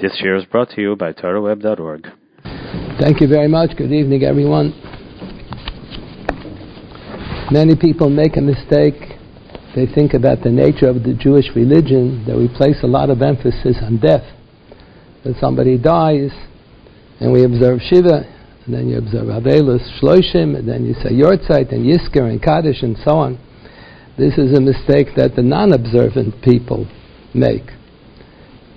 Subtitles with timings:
[0.00, 2.06] This year is brought to you by TorahWeb.org.
[3.00, 3.76] Thank you very much.
[3.76, 4.70] Good evening, everyone.
[7.50, 8.94] Many people make a mistake.
[9.74, 13.22] They think about the nature of the Jewish religion that we place a lot of
[13.22, 14.22] emphasis on death.
[15.24, 16.30] That somebody dies,
[17.18, 18.22] and we observe Shiva,
[18.66, 22.84] and then you observe Avelus, Shloshim, and then you say Yortzeit, and Yisker, and Kaddish,
[22.84, 23.34] and so on.
[24.16, 26.86] This is a mistake that the non observant people
[27.34, 27.66] make.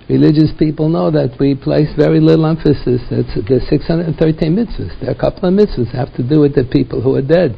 [0.08, 3.00] Religious people know that we place very little emphasis.
[3.10, 4.18] It's, there's 613
[4.50, 4.98] mitzvahs.
[5.00, 7.54] There are a couple of mitzvahs have to do with the people who are dead.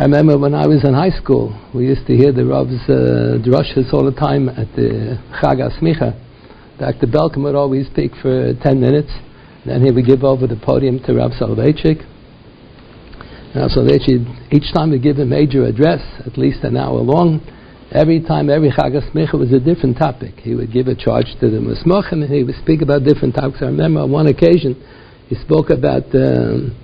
[0.00, 3.36] I remember when I was in high school, we used to hear the Rav's uh,
[3.44, 6.16] drushes all the time at the Chag HaSmicha.
[6.78, 7.06] Dr.
[7.06, 9.12] Belkin would always speak for 10 minutes,
[9.66, 12.00] then he would give over the podium to Rav Soloveitchik.
[13.54, 17.44] Rav Soloveitchik, each time would give a major address, at least an hour long.
[17.92, 20.34] Every time, every Chag HaSmicha was a different topic.
[20.40, 23.58] He would give a charge to the Musmachim, and he would speak about different topics.
[23.62, 24.76] I remember on one occasion,
[25.28, 26.14] he spoke about...
[26.14, 26.76] Um,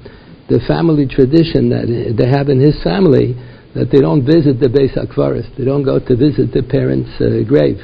[0.49, 3.35] the family tradition that they have in his family
[3.75, 5.45] that they don't visit the Beis Akvaris.
[5.59, 7.83] They don't go to visit the parents' uh, grave.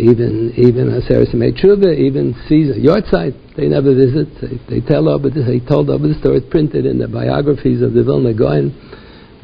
[0.00, 4.28] Even even Aseres even Caesar Yortzeit, they never visit.
[4.40, 7.92] They, they tell over the, they told over the story, printed in the biographies of
[7.92, 8.72] the Vilna Gaon,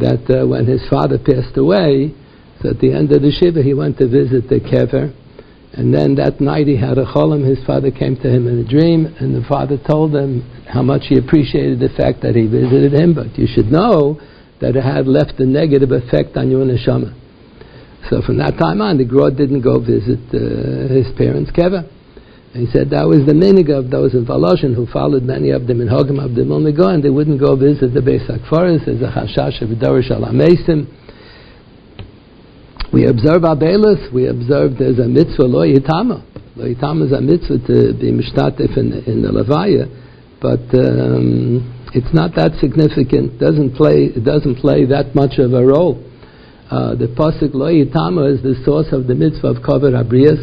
[0.00, 2.16] that uh, when his father passed away,
[2.62, 5.14] so at the end of the Shiva, he went to visit the Kever,
[5.78, 7.46] and then that night he had a cholam.
[7.46, 11.06] His father came to him in a dream, and the father told him how much
[11.06, 13.14] he appreciated the fact that he visited him.
[13.14, 14.18] But you should know
[14.60, 17.14] that it had left a negative effect on your neshama.
[18.10, 21.86] So from that time on, the Grod didn't go visit uh, his parents' keva.
[22.54, 25.68] And he said that was the minig of those in Volozhin who followed many of
[25.68, 28.98] them in Hogam of the Milnigo, and they wouldn't go visit the Beis Akfaris as
[28.98, 30.24] a chashash of Dorish al
[32.92, 36.25] we observe Abelis, we observe there's a mitzvah lo yitama.
[36.56, 39.84] Lo yitama is a mitzvah to be mishtatif in, in the levaya,
[40.41, 41.61] but um,
[41.92, 43.39] it's not that significant.
[43.39, 44.09] Doesn't play.
[44.16, 46.00] It doesn't play that much of a role.
[46.71, 50.41] Uh, the pasuk lo yitama is the source of the mitzvah of kover abrias.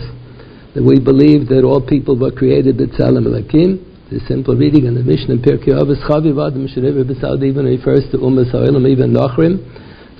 [0.78, 3.82] That we believe that all people were created b'tzelem elakim.
[4.12, 8.86] The simple reading in the Mishnah Pirkei Avos Chaviv Adam even refers to Umas Ha'olam,
[8.86, 9.58] even Nachrim.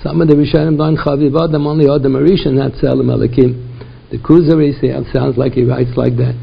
[0.06, 3.58] Some of the Rishonim learn Chaviv Adam, only Adam Arishan, not Selim Elikim.
[4.14, 4.70] The Kuzari
[5.10, 6.38] sounds like he writes like that.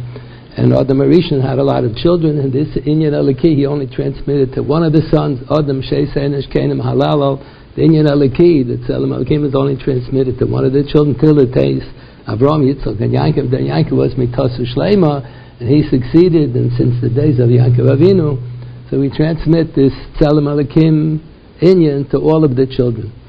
[0.58, 4.50] And Adam Arishan had a lot of children, and this Inyan Eliki he only transmitted
[4.58, 7.38] to one of the sons, Adam Sheisenish Kenim Halalo.
[7.78, 11.38] The Inyan Eliki, that Selim Elikim is only transmitted to one of the children till
[11.38, 11.86] it takes
[12.26, 13.46] Avram Yitzchak and Yankov.
[13.54, 15.22] Then Yankov was Mitasu Shlema,
[15.62, 18.42] and he succeeded, and since the days of Yankov Avinu,
[18.90, 21.22] so we transmit this Selim Elikim
[21.62, 23.21] Inyan to all of the children.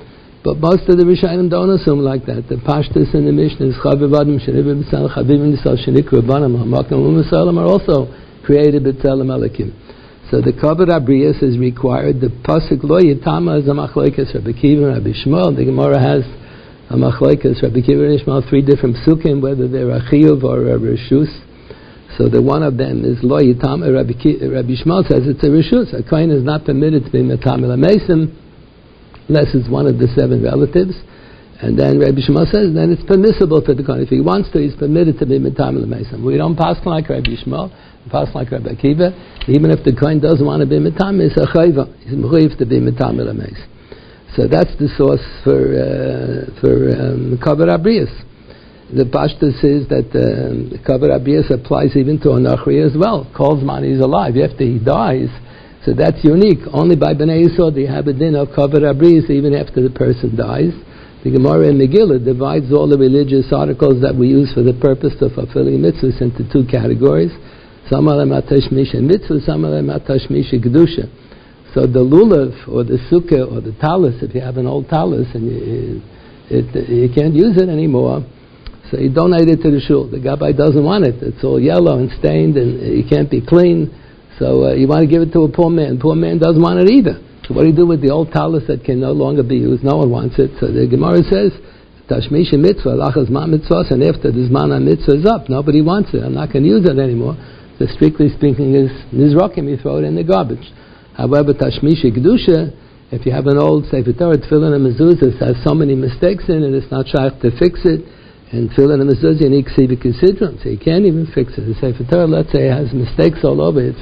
[0.43, 2.51] But most of the Rishonim don't assume like that.
[2.51, 7.63] The Pashtus and the Mishnah is Chaviv Adam Chavivim Nisal Shenik Rabbanim Hamakim Umasalim are
[7.63, 8.11] also
[8.43, 9.71] created B'Tzalim Alekim.
[10.29, 12.19] So the Kavod Abrius is required.
[12.19, 15.55] The Pasuk Lo Yitama is a Machlekes Rabbi Kiva and Rabbi Shmuel.
[15.55, 16.27] The Gemara has
[16.91, 20.75] a Machlekes Rabbi Kiva and Shmuel, three different psukim, whether they're a Chiyuv or a
[20.75, 21.31] Rishus.
[22.17, 23.95] So the one of them is Lo Yitama.
[23.95, 24.11] Rabbi,
[24.43, 25.95] Rabbi Shmuel says it's a Rishus.
[25.95, 28.42] A coin is not permitted to be Metamil Mesim
[29.27, 30.95] unless it's one of the seven relatives.
[31.63, 34.03] And then Rabbi Shmuel says, then it's permissible for the Kohen.
[34.03, 36.25] If he wants to, he's permitted to be Mitam Mason.
[36.25, 37.71] We don't pass like Rabbi Shmuel,
[38.03, 39.15] we pass like Rabbi Akiva.
[39.47, 41.87] Even if the Kohen doesn't want to be Mitam, it's a Chayva.
[42.03, 43.69] He's Mechuyev to be Mitam Mason.
[44.35, 48.11] So that's the source for, uh, for um, Kavar Abrius.
[48.89, 53.29] The Pashta says that um, Kavar Abrius applies even to Anachri as well.
[53.37, 54.33] Calls man he's alive.
[54.35, 55.29] After he dies,
[55.85, 56.63] so that's unique.
[56.71, 60.35] Only by Bnei Yisod you have a din of covered abris even after the person
[60.35, 60.71] dies.
[61.23, 65.15] The Gemara in Megillah divides all the religious articles that we use for the purpose
[65.19, 67.31] of fulfilling mitzvahs into two categories.
[67.91, 71.07] Some of them are tashmish and mitzvah, some of them are tashmish and kedusha.
[71.75, 75.27] So the lulav or the sukkah or the talus, if you have an old talus
[75.33, 76.01] and you,
[76.51, 78.23] it, you can't use it anymore,
[78.91, 80.07] so you donate it to the shul.
[80.07, 81.23] The gabbai doesn't want it.
[81.23, 83.91] It's all yellow and stained and it can't be clean.
[84.39, 85.99] So uh, you want to give it to a poor man.
[86.01, 87.21] Poor man doesn't want it either.
[87.45, 89.83] So what do you do with the old talus that can no longer be used?
[89.83, 90.55] No one wants it.
[90.63, 91.51] So the Gemara says,
[92.07, 96.23] Tashmisha mitzvah, lachas ma mitzvah, and after the zman mitzvah is up, nobody wants it.
[96.23, 97.35] I'm not going to use it anymore.
[97.79, 100.63] So strictly speaking, is nizrokim, you throw it in the garbage.
[101.15, 102.71] However, Tashmisha kedusha,
[103.11, 106.63] if you have an old Sefer Torah, tefillin and mezuzah, has so many mistakes in
[106.63, 108.07] it, it's not shaykh to fix it.
[108.51, 111.67] And tefillin and mezuzah, you need considerant, so you can't even fix it.
[111.67, 113.99] The Sefer Torah, let's say, has mistakes all over it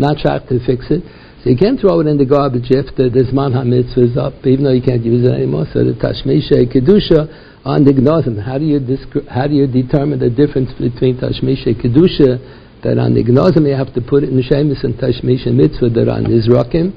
[0.00, 1.04] not shach to fix it.
[1.44, 4.44] So you can't throw it in the garbage if the, the Zman HaMitzvah is up,
[4.44, 5.64] even though you can't use it anymore.
[5.72, 7.28] So the Tashmisha Kedusha
[7.64, 8.40] on the Gnozim.
[8.40, 12.40] How do you disc- how do you determine the difference between Tashmisha Kedusha
[12.84, 16.08] that on the Gnozim you have to put it in Shemus and Tashmisha Mitzvah that
[16.08, 16.92] on Nizrakim?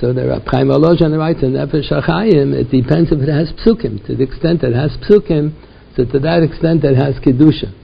[0.00, 4.04] So there are Chaim Alojan writes in Nefesh HaChaim, it depends if it has psukim.
[4.06, 5.52] To the extent that it has psukim,
[5.96, 7.79] so to that extent it has Kedusha.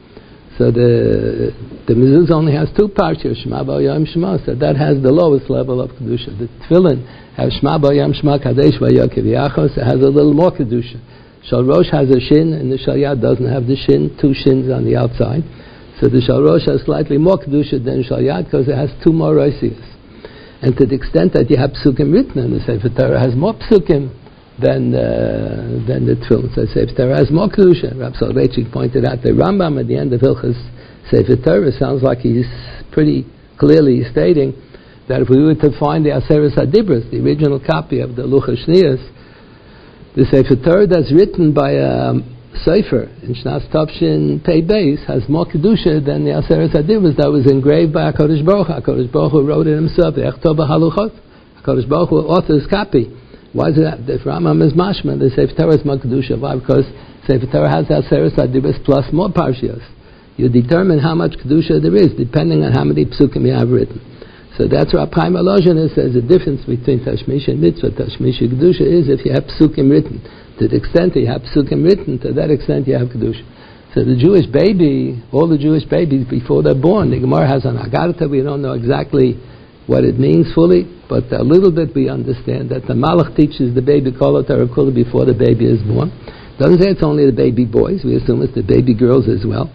[0.59, 1.53] So the
[1.87, 3.35] the mezuzah only has two parts here.
[3.35, 6.33] Shema Yom Shema, so that has the lowest level of kedusha.
[6.39, 7.05] The tefillin
[7.37, 9.77] has Shema Yom Shema Kadesh Vayokev Yachos.
[9.77, 11.01] It has a little more kedusha.
[11.51, 14.97] Shalrosh has a shin, and the Shalyat doesn't have the shin, two shins on the
[14.97, 15.47] outside.
[16.01, 19.81] So the Shalrosh has slightly more Kedusha than Shalyat because it has two more Roisias.
[20.61, 23.55] And to the extent that you have Psukim written in the Sefer Torah has more
[23.55, 24.11] Psukim
[24.61, 26.55] than, uh, than the Tefillin.
[26.55, 27.99] So Sefer Torah has more Kedusha.
[27.99, 30.57] Rab Soloveitchik pointed out the Rambam at the end of Hilchas
[31.11, 32.47] Sefer Torah sounds like he's
[32.91, 33.27] pretty
[33.59, 34.55] clearly stating
[35.09, 38.67] that if we were to find the Aseres Adibras, the original copy of the Luchas
[38.67, 38.99] Shnias,
[40.17, 42.15] the Sefer Torah that's written by a
[42.65, 47.47] Sefer in Shnas Topshin Pei Beis has more Kedusha than the Aseret Adivas that was
[47.51, 50.15] engraved by HaKadosh Baruch HaKadosh Baruch Hu wrote it himself.
[50.15, 53.13] HaKadosh Baruch Hu author's copy.
[53.57, 54.05] Why is that?
[54.05, 56.37] The Rambam is mashma, the Sefer Torah is more Kedusha.
[56.37, 56.61] Why?
[56.61, 56.85] Because
[57.25, 59.81] Sefer Torah has the Aseret Adivas plus more Parshias.
[60.37, 63.97] You determine how much Kedusha there is depending on how many Psukim you have written.
[64.61, 67.97] So that's why Chaim Volozhin says the difference between Tashmish and Mitzvah.
[67.97, 70.21] Tashmish and Kedusha is if you have Psukim written.
[70.61, 73.41] To the extent that you have Psukim written, to that extent you have Kedusha.
[73.97, 77.81] So the Jewish baby, all the Jewish babies before they're born, the Gemara has an
[77.81, 79.41] Agartha, we don't know exactly
[79.87, 83.83] what it means fully, but a little bit we understand that the Malach teaches the
[83.83, 86.11] baby Kol Tarakula before the baby is born.
[86.59, 89.71] Doesn't say it's only the baby boys, we assume it's the baby girls as well.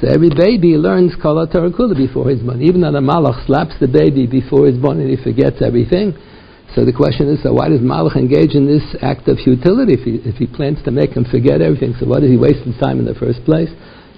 [0.00, 2.64] So every baby learns Kol Tarakula before he's born.
[2.64, 6.16] Even though the Malach slaps the baby before he's born and he forgets everything.
[6.72, 10.06] So the question is, so why does Malach engage in this act of futility if
[10.08, 11.92] he, if he plans to make him forget everything?
[12.00, 13.68] So why does he waste his time in the first place?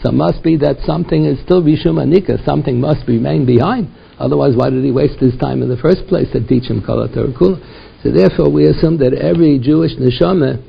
[0.04, 3.88] So it must be that something is still Rishum Anika, something must remain behind.
[4.22, 7.10] Otherwise, why did he waste his time in the first place to teach him Kol?
[7.10, 10.62] So therefore, we assume that every Jewish neshama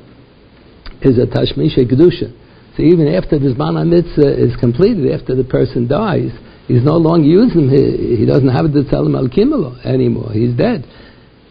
[1.02, 2.34] is a Tashmisha Kedusha.
[2.76, 6.34] So even after the Zman Mitzvah is completed, after the person dies,
[6.66, 10.32] he's no longer using he, he doesn't have the Tzelem Al Kimelo anymore.
[10.32, 10.84] He's dead.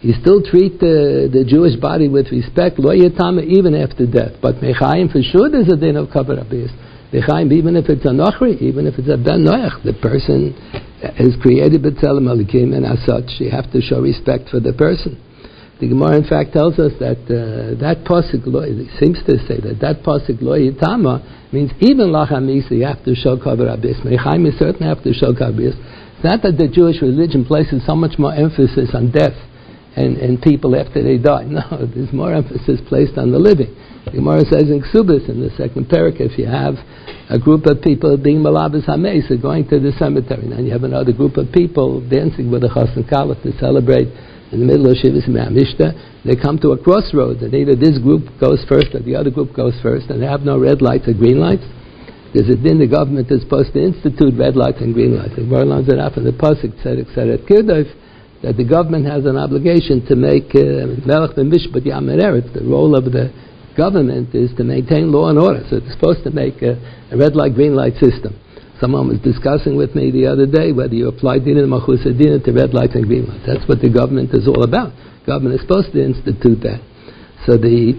[0.03, 4.35] You still treat the, the Jewish body with respect, lo even after death.
[4.41, 6.43] But Mechaim, for sure, there's a din of Kavar
[7.13, 10.57] Even if it's a Nochri, even if it's a Ben Noach, the person
[11.21, 15.21] is created B'Tzelem Alikim, and as such, you have to show respect for the person.
[15.79, 18.45] The Gemara, in fact, tells us that uh, that pasuk
[18.97, 21.21] seems to say that that pasuk lo yitama
[21.51, 23.99] means even lachamisa you have to show kaver abis.
[24.05, 25.75] Mechaim you certainly have to show abis.
[25.75, 29.35] It's not that the Jewish religion places so much more emphasis on death
[29.95, 31.45] and, and people after they die.
[31.51, 33.75] No, there's more emphasis placed on the living.
[34.05, 36.75] The Gemara says in Ksubis, in the second parak, if you have
[37.29, 41.13] a group of people being malabas hamesa, going to the cemetery, and you have another
[41.13, 44.07] group of people dancing with a chassan kala to celebrate
[44.53, 48.29] in the middle of Shivas Mishta, they come to a crossroads, and either this group
[48.37, 51.17] goes first or the other group goes first, and they have no red lights or
[51.17, 51.65] green lights.
[52.37, 55.33] There's a din the government is supposed to institute red lights and green lights.
[55.35, 57.41] The Gemara learns it out from the pasuk said etc.
[58.41, 62.53] that the government has an obligation to make uh, melech uh, mishpat yameret.
[62.53, 63.33] The role of the
[63.75, 65.63] government is to maintain law and order.
[65.69, 66.77] So it's supposed to make a,
[67.11, 68.39] a red light, green light system.
[68.79, 72.51] Someone was discussing with me the other day whether you apply din and machus to
[72.51, 73.45] red lights and green lights.
[73.47, 74.91] That's what the government is all about.
[75.25, 76.83] Government is supposed to institute that.
[77.45, 77.95] So the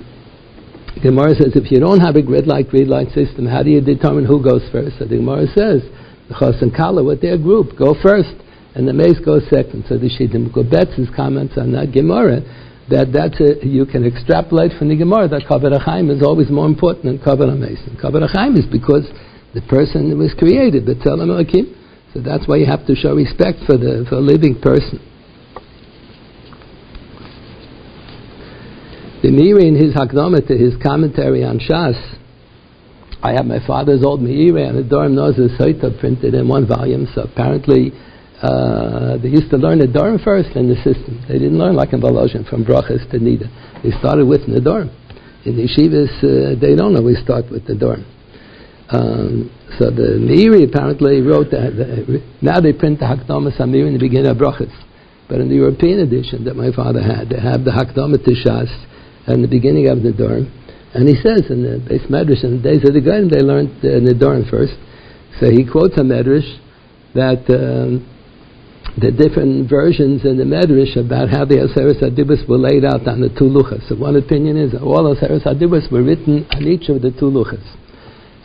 [1.00, 3.80] Gemara says if you don't have a red light, green light system, how do you
[3.80, 4.99] determine who goes first?
[4.99, 5.80] So the Gemara says
[6.28, 8.34] the Chos and Kala with their group go first,
[8.75, 9.84] and the Mace goes second.
[9.88, 12.42] So the Shittah Mekubetzes comments on that Gemara
[12.90, 16.66] that that's a, uh, you can extrapolate from the Gemara that Kavod is always more
[16.66, 17.96] important than Kavod HaMesim.
[17.96, 19.08] Kavod is because
[19.54, 21.72] the person was created, the Tzelem Elokim.
[22.12, 25.00] So that's why you have to show respect for the for a living person.
[29.22, 31.96] The Meiri in his Hakdama to his commentary on Shas,
[33.22, 37.08] I have my father's old Meiri and the Durham Nozes Soita printed in one volume,
[37.14, 37.90] so apparently
[38.44, 41.24] uh, they used to learn the Durham first in the system.
[41.28, 43.48] They didn't learn like in Volozhin from Brachas to Nida.
[43.82, 44.92] They started with the Durham.
[45.48, 48.04] In the yeshivas, uh, they don't always start with the Durham.
[48.92, 49.48] Um,
[49.80, 51.72] so the Meiri apparently wrote that.
[51.72, 54.72] The, now they print the Hakdama Samir in the beginning of Brachas.
[55.26, 58.68] But in the European edition that my father had, they have the Hakdama Tishas
[59.26, 60.52] and the beginning of the Dorm.
[60.92, 63.72] And he says in the base Medrash, in the days of the Garden, they learned
[63.80, 64.76] uh, Nidoran first.
[65.40, 66.60] So he quotes a Medrash
[67.16, 68.04] that um,
[68.96, 73.20] the different versions in the Medrash about how the Aseres Adibus were laid out on
[73.20, 73.82] the two luchas.
[73.88, 77.64] So one opinion is all Aseres Adibus were written on each of the two luchas.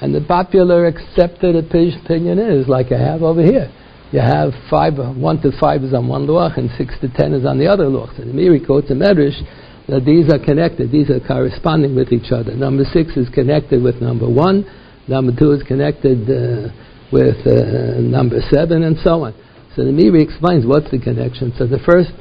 [0.01, 3.69] And the popular accepted opinion is, like I have over here,
[4.11, 7.45] you have five, one to five is on one luach and six to ten is
[7.45, 8.17] on the other luach.
[8.17, 9.37] And the Meiri quotes a Medrash
[9.85, 12.55] that these are connected, these are corresponding with each other.
[12.55, 14.65] Number six is connected with number one,
[15.07, 16.73] number two is connected uh,
[17.11, 19.33] with uh, number seven, and so on.
[19.79, 21.53] So the Meiri explains what's the connection.
[21.57, 22.11] So the first,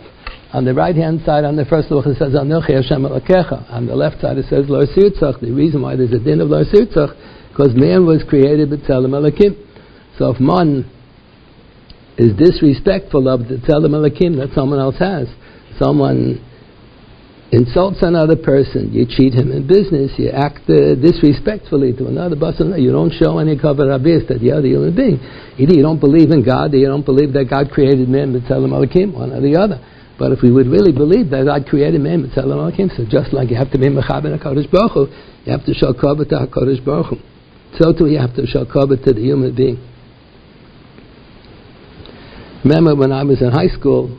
[0.52, 3.68] on the right hand side, on the first luach, it says Anochi Hashem Elakecha.
[3.74, 5.40] On the left side, it says Lor Sirtzach.
[5.40, 7.18] The reason why there's a din of Lor Sirtzach,
[7.50, 9.58] because man was created B'Tzelem Elakim.
[10.18, 10.86] So if man
[12.16, 15.26] is disrespectful of the Tzelem Elakim that someone else has,
[15.80, 16.38] someone
[17.50, 22.76] insults another person, you cheat him in business, you act uh, disrespectfully to another person,
[22.76, 25.16] you don't show any cover abis to the other human being.
[25.56, 28.68] Either you don't believe in God, or you don't believe that God created man b'tzelem
[28.68, 29.80] alakim, one or the other.
[30.18, 33.04] But if we would really believe that God created man but tell him, alakim, so
[33.08, 35.06] just like you have to be mechaber HaKadosh Baruch Hu,
[35.44, 37.16] you have to show cover to HaKadosh Baruch Hu.
[37.78, 39.78] So too you have to show cover to the human being.
[42.64, 44.18] Remember when I was in high school,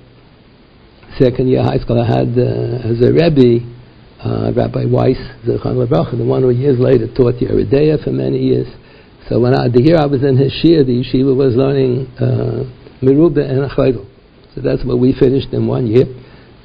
[1.17, 3.65] second year high school, I had uh, as a Rebbe,
[4.21, 5.57] uh, Rabbi Weiss, the
[6.27, 8.67] one who years later taught Yoreh De'ah for many years.
[9.29, 12.65] So when I, the year I was in his shir, the yeshiva was learning uh,
[13.01, 14.05] Merubah and Achaydel.
[14.55, 16.05] So that's what we finished in one year.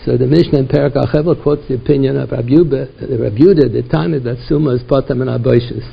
[0.04, 4.12] So the Mishnah in Perak Achevel quotes the opinion of Rabbi Rabbi Yudah, the time
[4.12, 5.84] that Summa is Potam and Aboishis.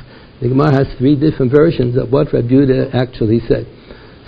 [0.41, 3.67] The Gemara has three different versions of what Rabbi Yudah actually said.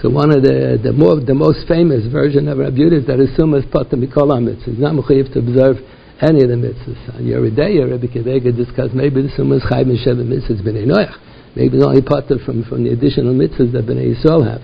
[0.03, 3.23] So one of the the more the most famous version of Rabbi Yehuda is that
[3.23, 4.75] Asuma is patam mikol mitzvahs.
[4.75, 5.79] He's not mechayiv to observe
[6.19, 7.15] any of the mitzvahs.
[7.15, 11.15] On De'ah, Rabbi Kivega discussed maybe the Asuma is chayv mishevet mitzvahs b'nei noach.
[11.55, 14.59] Maybe it's only patam from from the additional mitzvahs that b'nei Yisrael have.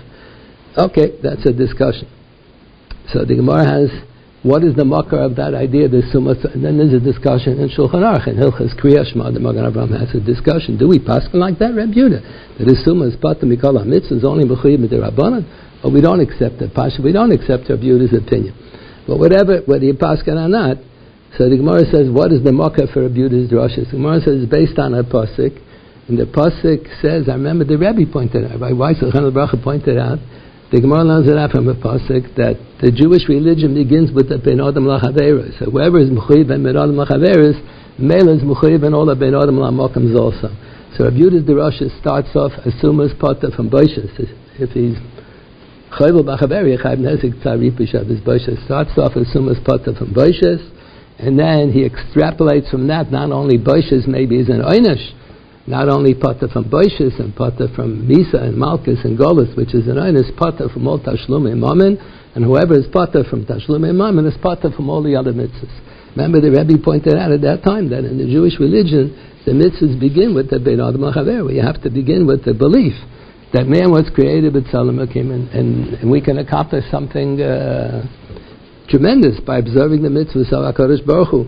[0.76, 2.04] Okay, that's a discussion.
[3.08, 3.88] So the Gemara has
[4.42, 5.84] what is the makar of that idea?
[5.84, 9.28] The summa, and then there's a discussion in Shulchan Aruch and Hilchas Kriya Shema.
[9.36, 10.80] The Magen Avraham has a discussion.
[10.80, 12.56] Do we pass like that, Reb Yehuda?
[12.56, 15.44] That the summa is patam mikol mitzvah is only b'chuyim rabbanan,
[15.84, 16.72] but we don't accept it.
[16.72, 18.56] Pasha, we don't accept Reb Yehuda's opinion.
[19.04, 20.80] But whatever, whether you pass or not,
[21.36, 23.92] so the Gemara says, what is the makar for Reb Yehuda's drashas?
[23.92, 25.52] The Gemara says it's based on a pasuk,
[26.08, 28.72] and the pasuk says, I remember the Rebbe pointed out, Why?
[28.72, 30.16] Rabbi Weiss pointed out
[30.70, 34.38] the Gemara learns it out from a pasuk that the Jewish religion begins with the
[34.38, 35.58] Ben Adam Lachaveris.
[35.58, 37.58] So whoever is Mechuyev Ben Adam Lachaveris,
[37.98, 40.54] Mela is Mechuyev Ben Ola Ben Adam Lamokams also.
[40.94, 44.14] So Rabbi Yudah Derosha starts off assumes Potter from Boishas.
[44.62, 44.94] If he's
[45.98, 48.62] Chayvel Bachaveri, Chayv Nezik Tzari Pishav is Boishas.
[48.66, 50.62] Starts off assumes Potter from Boishas,
[51.18, 55.18] and then he extrapolates from that not only Boishas, maybe he's an Einish,
[55.66, 59.86] not only pata from Boishis and pata from Misa and Malkus and Golis, which is
[59.88, 61.98] an earnest pata from all Tashlum Mammon,
[62.34, 65.70] and whoever is pata from Tashlum Mammon is pata from all the other mitzvahs.
[66.16, 69.14] Remember, the Rebbe pointed out at that time that in the Jewish religion,
[69.46, 72.94] the mitzvahs begin with the Bein Adam where you have to begin with the belief
[73.52, 78.06] that man was created with Salamakim, and, and, and we can accomplish something uh,
[78.88, 81.40] tremendous by observing the mitzvahs of HaKadosh Baruch Hu.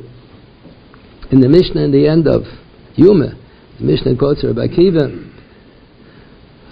[1.30, 2.42] In the Mishnah, in the end of
[2.94, 3.38] Yuma,
[3.80, 5.32] Mishnah quotes Rabbi Akiva.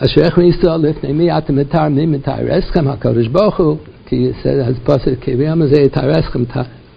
[0.01, 3.79] Asherech Yisrael lifnei mi atem etar mi mitar eschem HaKadosh Baruch Hu
[4.09, 6.47] ki said as pasuk ki v'yam azeh etar eschem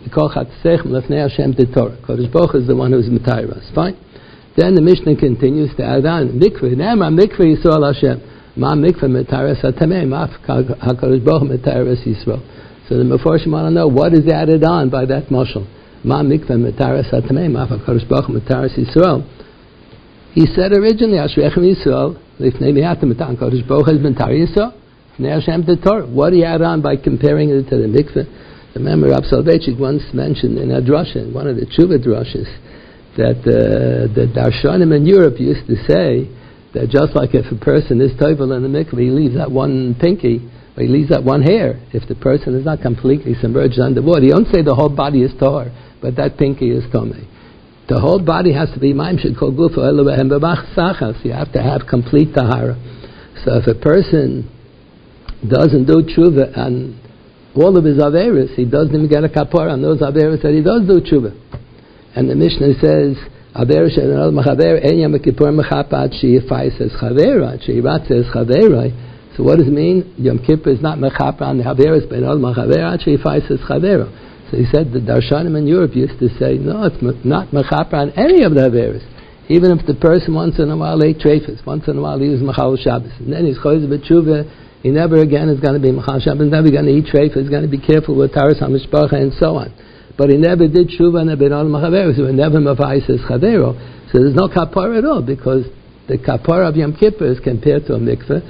[0.03, 3.63] mikol chatzechem lifnei Hashem titor HaKadosh Baruch is the one who is mitar us.
[3.74, 3.98] Fine.
[4.55, 8.22] Then the Mishnah continues to add on mikveh nema mikveh Yisrael Hashem
[8.55, 12.43] ma mikveh mitares hatamei ma HaKadosh Baruch Hu mitares Yisrael.
[12.88, 15.67] So the Meforshim want to know what is added on by that mashal.
[16.03, 19.27] Ma mikveh mitares hatamei ma HaKadosh Baruch Hu mitares Yisrael.
[20.33, 24.73] He said originally, Ashrechem Yisrael, Lifnei Miatim Matan Kodesh Baruch has been Yisrael,
[25.21, 26.09] Hashem the.
[26.09, 28.73] What you add on by comparing it to the mikveh?
[28.73, 32.49] Remember, Rab Soloveitchik once mentioned in a drasha, one of the Tshuva drashas,
[33.15, 36.25] that uh, the Darshanim in Europe used to say
[36.73, 39.93] that just like if a person is toivel in the mikveh, he leaves that one
[40.01, 40.41] pinky,
[40.75, 41.77] or he leaves that one hair.
[41.93, 45.31] If the person is not completely submerged underwater, he don't say the whole body is
[45.37, 45.69] tar,
[46.01, 47.29] but that pinky is tomei.
[47.89, 50.31] The whole body has to be maim shekol gufa elohem
[50.75, 51.23] sachas.
[51.25, 52.75] You have to have complete tahara.
[53.43, 54.49] So if a person
[55.47, 56.95] doesn't do tshuva and
[57.55, 60.63] all of his averis, he doesn't even get a kapor on those averis that he
[60.63, 61.35] does do tshuva.
[62.15, 63.17] And the Mishnah says,
[63.53, 69.11] aver she'enol machaver en yam kippur mechapat she'yifais es chavera, she'iratz es chavera.
[69.35, 70.13] So what does it mean?
[70.17, 74.07] Yom Kippur is not mechaper on the haveris, but enol machaver she'yifais es chavera.
[74.53, 78.43] He said the Darshanim in Europe used to say, no, it's not mechaper on any
[78.43, 79.03] of the Averis.
[79.50, 82.29] Even if the person once in a while ate trefus, once in a while he
[82.29, 84.48] was Machal Shabbos, and then he's Choyz B'tshuva,
[84.81, 87.50] he never again is going to be Machal Shabbos, never going to eat treif, he's
[87.50, 89.74] going to be careful with Taras HaMishpacha and so on.
[90.17, 93.74] But he never did Shuva and Abinol Machaveros, he never Mavais his Chavero.
[94.12, 95.65] So there's no kapara at all because
[96.07, 98.43] the kapara of Yom Kippur is compared to a mikveh.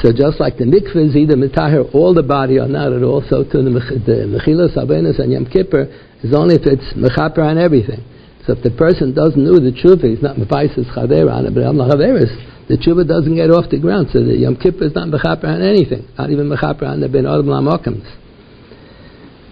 [0.00, 3.20] So just like the mikveh is either mitahir all the body or not at all,
[3.28, 3.70] so to the,
[4.00, 5.84] the mechilas and Yom Kippur
[6.24, 8.00] is only if it's mechaper on everything.
[8.46, 11.62] So if the person doesn't know the truth, he's not mepaisis chaver on it, but
[11.62, 12.32] I'm chaveris,
[12.68, 14.08] the tshuva doesn't get off the ground.
[14.12, 17.26] So the Yom Kippur is not mechaper on anything, not even mechaper on the ben
[17.26, 18.08] adam lamokams.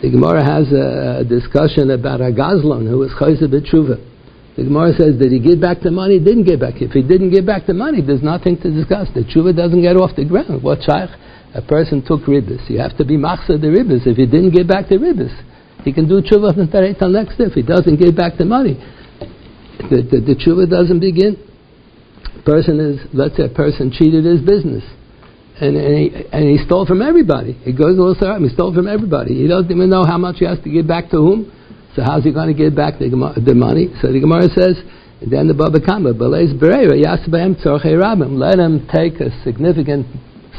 [0.00, 4.09] The Gemara has a discussion about a gazlon who was chayzer b'tshuva.
[4.56, 6.18] The Gemara says, did he give back the money?
[6.18, 6.82] Didn't give back.
[6.82, 9.08] If he didn't give back the money, there's nothing to discuss.
[9.14, 10.62] The tshuva doesn't get off the ground.
[10.62, 11.10] What shaykh?
[11.54, 12.68] A person took ribbis.
[12.70, 14.06] You have to be machsa the ribbis.
[14.06, 15.34] If he didn't give back the ribbis,
[15.84, 17.44] he can do tshuva from Tarei till next day.
[17.44, 18.74] If he doesn't give back the money,
[19.90, 21.38] the, the, the tshuva doesn't begin.
[22.44, 24.84] Person is, let's say a person cheated his business.
[25.60, 27.52] And, and, he, and he stole from everybody.
[27.52, 29.34] He goes to the he stole from everybody.
[29.34, 31.52] He doesn't even know how much he has to give back to whom.
[31.96, 33.88] So how's he going to get back the, the money?
[34.00, 34.76] So the Gemara says,
[35.20, 36.16] then the Baba Kama.
[36.16, 36.40] Let
[38.58, 40.06] him take a significant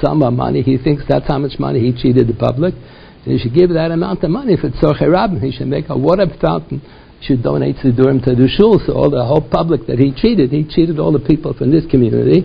[0.01, 0.61] sum of money.
[0.61, 2.75] He thinks that's how much money he cheated the public.
[2.75, 5.41] And he should give that amount of money for Tzorchei Rabim.
[5.41, 6.81] He should make a water fountain.
[7.19, 8.79] He should donate Sidurim to the shul.
[8.85, 11.85] So all the whole public that he cheated, he cheated all the people from this
[11.89, 12.43] community.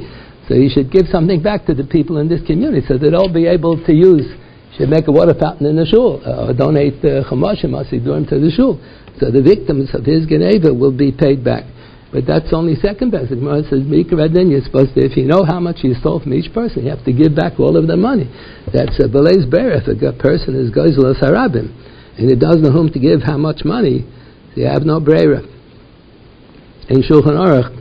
[0.49, 3.33] So he should give something back to the people in this community so they'll all
[3.33, 4.25] be able to use
[4.77, 8.51] should make a water fountain in the shul, or donate uh, chamashim asidurim to the
[8.51, 8.79] shul.
[9.19, 11.65] So the victims of his geneva will be paid back.
[12.13, 13.31] But that's only second best.
[13.31, 16.53] The Gemara says, you're supposed to, if you know how much you stole from each
[16.55, 18.31] person, you have to give back all of the money.
[18.73, 19.73] That's a belez bear.
[19.77, 21.73] If a person is gozel harabim,
[22.17, 24.07] and he doesn't know whom to give how much money,
[24.55, 25.43] so you have no brera.
[26.89, 27.75] In Shulchan Aruch,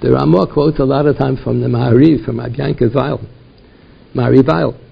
[0.00, 3.20] the Ramah quotes a lot of times from the Mahariv, from Abyanka Weil.
[4.14, 4.89] Mahariv Weil.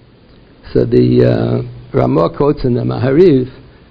[0.73, 3.49] So the uh, Ramah quotes in the Mahariv,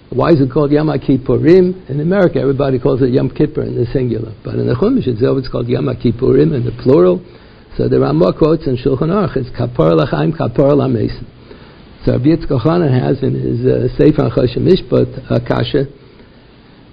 [0.10, 1.90] why is it called Yom Kippurim?
[1.90, 4.32] In America, everybody calls it Yom Kippur in the singular.
[4.44, 7.20] But in the Chumash, itself, it's called Yom Kippurim in the plural.
[7.76, 11.26] So the Ramah quotes in Shulchan Aruch, it's Kapar Lachaim, Kapar Lamesim.
[12.06, 12.64] So Rabbi Yitzchak
[13.02, 15.86] has in his uh, Sefer Choshen Mishpat, uh, Kasha,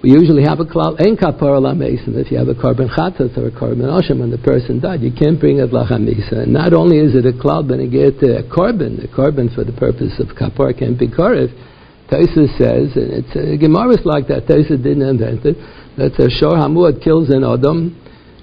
[0.05, 2.13] we usually have a klal ein kapara lamesim.
[2.21, 5.09] If you have a carbon chatas or a carbon osham when the person died, you
[5.09, 6.45] can't bring it lachamisa.
[6.45, 10.13] And not only is it a klal, get a carbon, a carbon for the purpose
[10.21, 11.49] of kapara can't be karev.
[12.13, 14.45] Taisa says, and it's a Gemara is like that.
[14.45, 15.57] Taisa didn't invent it.
[15.97, 17.97] That a shor hamuad kills an adam.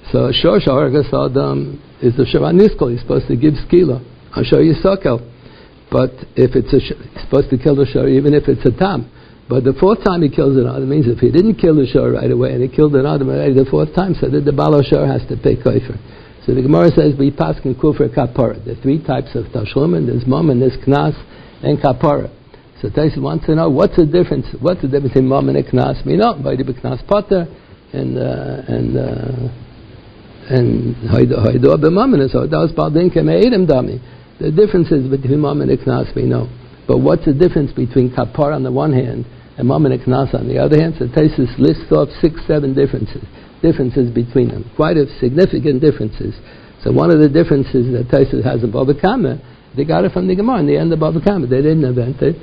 [0.09, 2.89] So a shor sharagas adam is a shor aniskol.
[2.89, 4.01] He's supposed to give skila.
[4.33, 4.73] I'll show you.
[4.81, 9.13] But if it's a, he's supposed to kill the shor, even if it's a tam.
[9.51, 12.31] But the fourth time he kills another means if he didn't kill the shor right
[12.31, 15.35] away and he killed another already the fourth time, so the balo shor has to
[15.35, 15.99] pay kofer.
[16.47, 18.63] So the Gemara says we pass in kufr kapara.
[18.63, 20.07] There are three types of tashlumin.
[20.07, 21.19] There's mom and there's knas
[21.67, 22.31] and kapara.
[22.79, 24.47] So Taisa wants to know what's the difference.
[24.63, 25.99] What's the difference between mom and a knas?
[26.07, 27.43] We know by the knas potter
[27.91, 33.99] and uh, and uh, and haido b'mam and so that was baldin keme'idim dami.
[34.39, 36.47] The differences between mom and knas we know.
[36.87, 39.25] But what's the difference between kapara on the one hand
[39.61, 40.95] and Mammon Knas on the other hand.
[40.97, 43.21] So Taisus lists off six, seven differences,
[43.61, 46.33] differences between them, quite a significant differences.
[46.81, 49.37] So one of the differences that Taisus has in Bava Kama,
[49.77, 51.45] they got it from the Gemara in the end of Bava Kama.
[51.45, 52.41] They didn't invent it.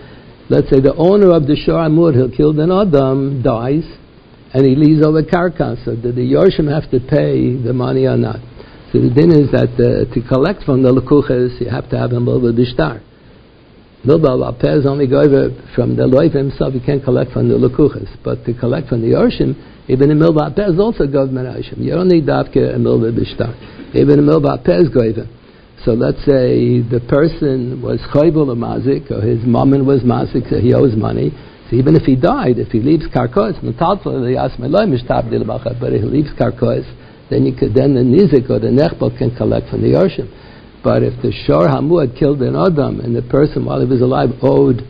[0.49, 3.85] Let's say the owner of the Shor Amur, who killed an Adam, dies,
[4.55, 5.85] and he leaves over karkas.
[5.85, 8.39] So do the Yorshim have to pay the money or not?
[8.95, 12.13] So the din is that uh, to collect from the Lekuches, you have to have
[12.13, 13.03] a Milva Bishtar.
[14.07, 15.23] Milbal Alpez only go
[15.75, 18.09] from the Loiv himself, He can't collect from the Lukuchas.
[18.23, 19.59] But to collect from the Yorshim,
[19.89, 21.79] even in Milbal Alpez also goes Menashim.
[21.79, 23.55] You need Davke and Milbal Bishtar.
[23.95, 25.27] Even in Alpez go over.
[25.85, 30.75] So let's say the person was Chaybul Mazik, or his mammon was Mazik, so he
[30.75, 31.31] owes money.
[31.71, 33.75] So even if he died, if he leaves Karkos, but
[35.93, 36.87] if he leaves Karkos,
[37.31, 40.29] then you could, then the Nizik or the Nechbot can collect from the Yorshim.
[40.83, 44.01] But if the Shor Hamu had killed an Adam and the person while he was
[44.01, 44.87] alive owed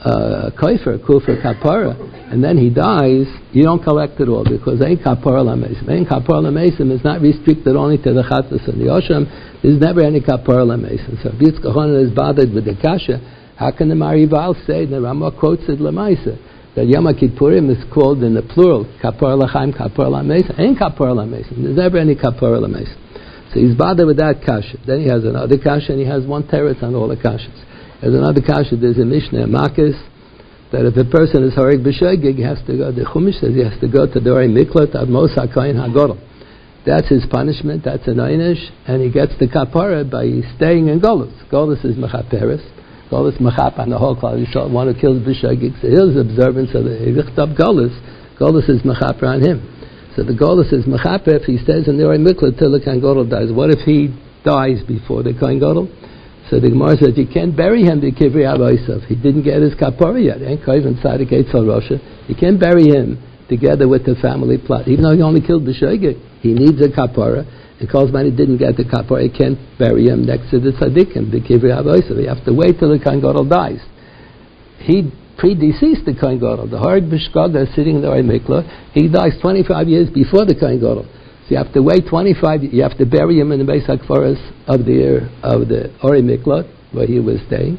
[0.00, 1.98] uh, kaifer, kufr kapara,
[2.32, 5.88] and then he dies, you don't collect it all because ain't kapara lamesim.
[5.88, 9.28] Ain't kapara lamesim is not restricted only to the chatas and the osham.
[9.62, 11.22] There's never any kapara lamesim.
[11.22, 13.20] So if Yitzchak is bothered with the kasha,
[13.56, 16.36] how can the Marival say, the Ramah quotes it lamaisa,
[16.74, 20.58] that Yom Kippurim is called in the plural, kapara lachaim, kapara lamesim.
[20.58, 21.62] Ain't kapara lamesim.
[21.62, 23.05] There's never any kapara lamesim.
[23.56, 24.76] So he's bothered with that kasha.
[24.84, 27.56] Then he has another kasha, and he has one teretz on all the kashas.
[28.04, 29.96] There's another kasha, there's a Mishnah, Makis,
[30.76, 33.64] that if a person is harig b'shegig, he has to go, the Chumash says he
[33.64, 36.20] has to go to the Miklat ad Mos HaKayin HaGodol.
[36.84, 37.80] That's his punishment.
[37.82, 40.28] That's an einish, and he gets the kapara by
[40.60, 41.32] staying in Golus.
[41.48, 42.60] Golus is mechaperes.
[43.08, 44.70] Golus mechap on the whole klal Yisrael.
[44.70, 45.80] One who kills b'shogig.
[45.80, 47.96] So his observance of the richtab Golus.
[48.38, 49.75] Golus is mechaper on him.
[50.16, 53.04] So the Golus is mechaper if he stays in the Ori Mikla till the Kohen
[53.04, 53.52] Gadol dies.
[53.52, 54.08] What if he
[54.48, 55.92] dies before the Kohen Gadol?
[56.48, 59.04] So the Gemara says you can't bury him the Kivri Abaisov.
[59.04, 60.40] He didn't get his kapara yet.
[60.40, 62.00] Ain't Kohen inside the gates of Russia.
[62.32, 63.20] You can't bury him
[63.52, 64.88] together with the family plot.
[64.88, 66.16] Even though he only killed the b'shogig.
[66.40, 67.44] He needs a kapara.
[67.76, 71.44] And Kozman didn't get the kapara, he can't bury him next to the tzaddikim, the
[71.44, 72.16] kivri avoisav.
[72.16, 73.84] You have to wait till the Kohen Gadol dies.
[74.80, 76.68] He predeceased the Kohen Gadol.
[76.68, 81.04] The Harag Bishkaga sitting in the Mikla, he dies 25 years before the Kohen Gadol.
[81.46, 84.40] So you have to wait 25, you have to bury him in the Beis HaKfaras
[84.66, 87.78] of the, of the Ori Mikla, where he was staying.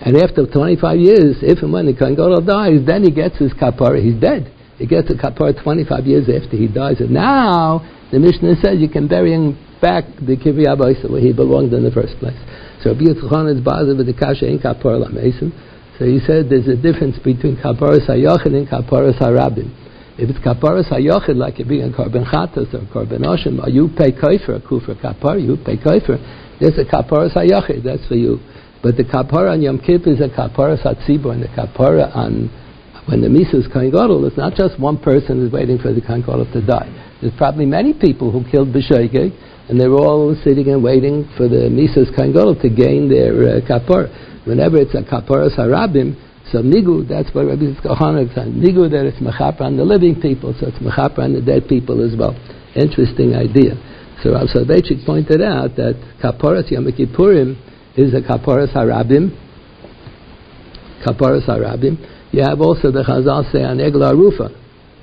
[0.00, 3.52] And after 25 years, if and when the Kohen Gadol dies, then he gets his
[3.52, 3.98] kapara.
[3.98, 4.54] He's dead.
[4.78, 7.00] He gets a kapara 25 years after he dies.
[7.00, 11.72] And now, the Mishnah says you can bury him back the Abaisa where he belonged
[11.72, 12.38] in the first place.
[12.82, 15.50] So Rabbi Yitzchon is bothered with the kasha in Kapar Lamesim.
[15.98, 19.74] So he said there's a difference between Kaparas HaYochid and Kaparas HaRabim.
[20.18, 23.88] If it's Kaparas HaYochid, like you're being a Korban Chatas or Korban Oshim, or you
[23.96, 26.18] pay Kofer, a Kufra Kapar, you pay Kofer,
[26.60, 28.38] there's a Kaparas HaYochid, that's for you.
[28.82, 32.50] But the Kapara on Yom Kippur is a Kaparas HaTzibur, and the Kapara on
[33.08, 36.00] when the Misa is Kohen Gadol, it's not just one person who's waiting for the
[36.04, 36.92] Kohen to die.
[37.22, 39.32] There's probably many people who killed B'Shoigeg,
[39.68, 44.12] and they're all sitting and waiting for the Mises Kohen to gain their uh, kapar.
[44.48, 46.16] Whenever it's a kapar harabim,
[46.50, 48.48] so nigu, that's what Rabbi Yitzchak said.
[48.56, 52.00] Nigu, that it's mechaper on the living people, so it's mechaper on the dead people
[52.00, 52.32] as well.
[52.74, 53.76] Interesting idea.
[54.24, 57.60] So Rav Soloveitchik pointed out that kaparas Yom Kippurim
[58.00, 59.36] is a kaparas harabim,
[61.04, 62.00] kaparas harabim.
[62.32, 64.48] You have also the Chazal say on Egla Rufa,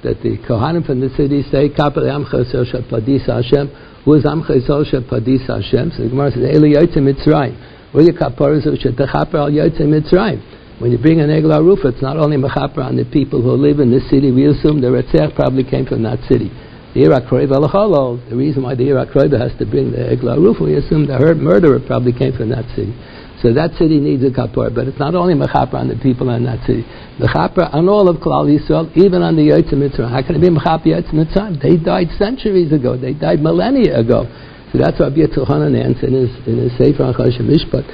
[0.03, 3.69] that the Kohanim from the city say, Kapel Amcha Yisrael Padis Hashem.
[4.05, 5.91] Who is Amcha Yisrael Padis Hashem?
[5.97, 7.74] So the Gemara says, Eli Mitzrayim.
[9.51, 9.81] Yotze.
[10.79, 13.79] When you bring an Egla Rufa, it's not only Mechaper on the people who live
[13.79, 14.31] in this city.
[14.31, 16.51] We assume the Retzech probably came from that city.
[16.93, 21.07] The Irak the reason why the Irak has to bring the Egla Rufa, we assume
[21.07, 22.91] the murderer probably came from that city.
[23.41, 26.43] So that city needs a kapor, but it's not only mechaper on the people in
[26.45, 26.83] that city.
[27.19, 30.09] Mechaper on all of Klal Yisrael, even on the Yotzim Mitzrayim.
[30.09, 31.61] How can it be mechaper Yotzim Mitzrayim?
[31.61, 32.97] They died centuries ago.
[32.97, 34.27] They died millennia ago.
[34.75, 37.87] So that's Rabbi Yitzchanan answers in his, in his Sefer on Mishpat.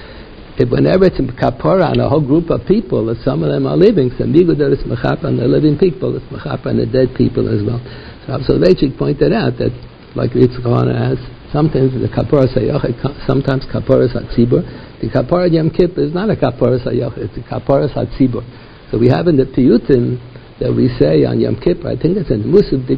[0.65, 4.09] Whenever it's kapora on a whole group of people, if some of them are living,
[4.17, 7.45] so migu that it's mechaper on the living people, it's mechaper on the dead people
[7.45, 7.77] as well.
[8.25, 9.69] So Absolvechik pointed out that,
[10.17, 11.21] like Yitzchanan has,
[11.53, 12.97] sometimes the kapora sayachik,
[13.29, 14.65] sometimes kapora satzibur,
[15.05, 18.41] the kapara Yom Kippur is not a kapara sayach, it's a kapara satzibur.
[18.89, 20.17] So we have in the piyutim
[20.61, 22.93] that we say on Yom Kippur, I think it's in Musaf uh,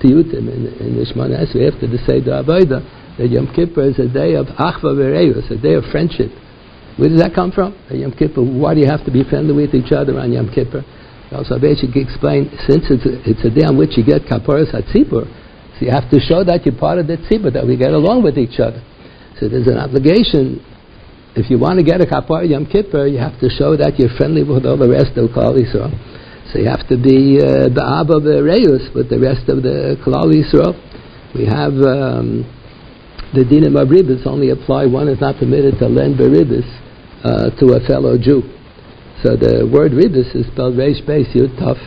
[0.00, 2.80] piyutim in, the Shemana Esrei after the Seder Avodah,
[3.20, 6.32] that Yom Kippur is a day of achva v'reus, a day of friendship.
[6.96, 7.76] Where does that come from?
[7.92, 10.80] Yom Kippur, why do you have to be friendly with each other on Yom Kippur?
[11.36, 15.28] Also, basically explain, since it's a, it's a day on which you get kapara satzibur,
[15.76, 18.24] so you have to show that you're part of the tzibur, that we get along
[18.24, 18.80] with each other.
[19.38, 20.64] So there's an obligation
[21.36, 24.16] if you want to get a kapar Yom Kippur, you have to show that you're
[24.16, 26.09] friendly with all the rest of Klal Yisrael.
[26.50, 30.74] So you have to be the uh, Reus with the rest of the Klal Yisrael.
[31.30, 32.42] We have um,
[33.30, 34.90] the dinim of ribis only apply.
[34.90, 36.66] One is not permitted to lend beribis
[37.22, 38.42] uh, to a fellow Jew.
[39.22, 41.78] So the word ribis is spelled reish beis yud tough,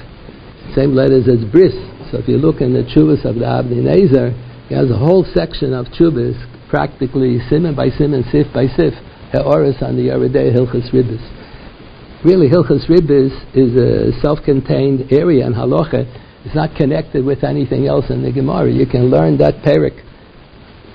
[0.71, 1.75] same letters as bris.
[2.07, 4.31] So if you look in the chuvas of the Avnei Nezer,
[4.69, 8.95] he has a whole section of chuvas, practically simon by simon, sif by sif
[9.35, 11.42] Ha'oris on the Yeridei Hilchas Ribbis.
[12.23, 16.07] Really, Hilchas Ribbis is a self-contained area in Halacha.
[16.45, 18.71] It's not connected with anything else in the Gemara.
[18.71, 19.99] You can learn that perik.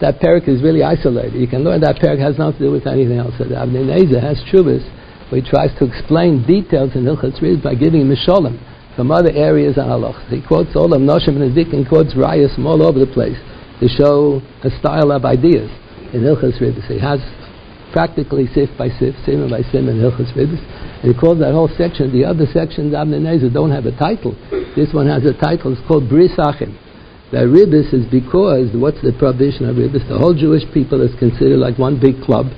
[0.00, 1.34] That perik is really isolated.
[1.34, 3.36] You can learn that perik has nothing to do with anything else.
[3.36, 4.80] The Nezer has Chuvas,
[5.28, 8.56] where he tries to explain details in Hilchas Ribbis by giving Mishalim
[8.96, 10.32] from other areas in Halacha.
[10.32, 13.36] He quotes all of Noshim and Zik and quotes Rayas from all over the place
[13.80, 15.68] to show a style of ideas
[16.16, 16.88] in Hilchas Ribbis.
[16.88, 17.20] He has
[17.92, 20.60] practically sif by sif, simon by simon, hilchas ribis.
[21.02, 24.36] And he calls that whole section, the other sections, Avnei Nezer, don't have a title.
[24.76, 26.76] This one has a title, it's called Bris Achim.
[27.30, 30.08] The ribis is because, what's the prohibition of ribis?
[30.08, 32.48] The whole Jewish people is considered like one big club.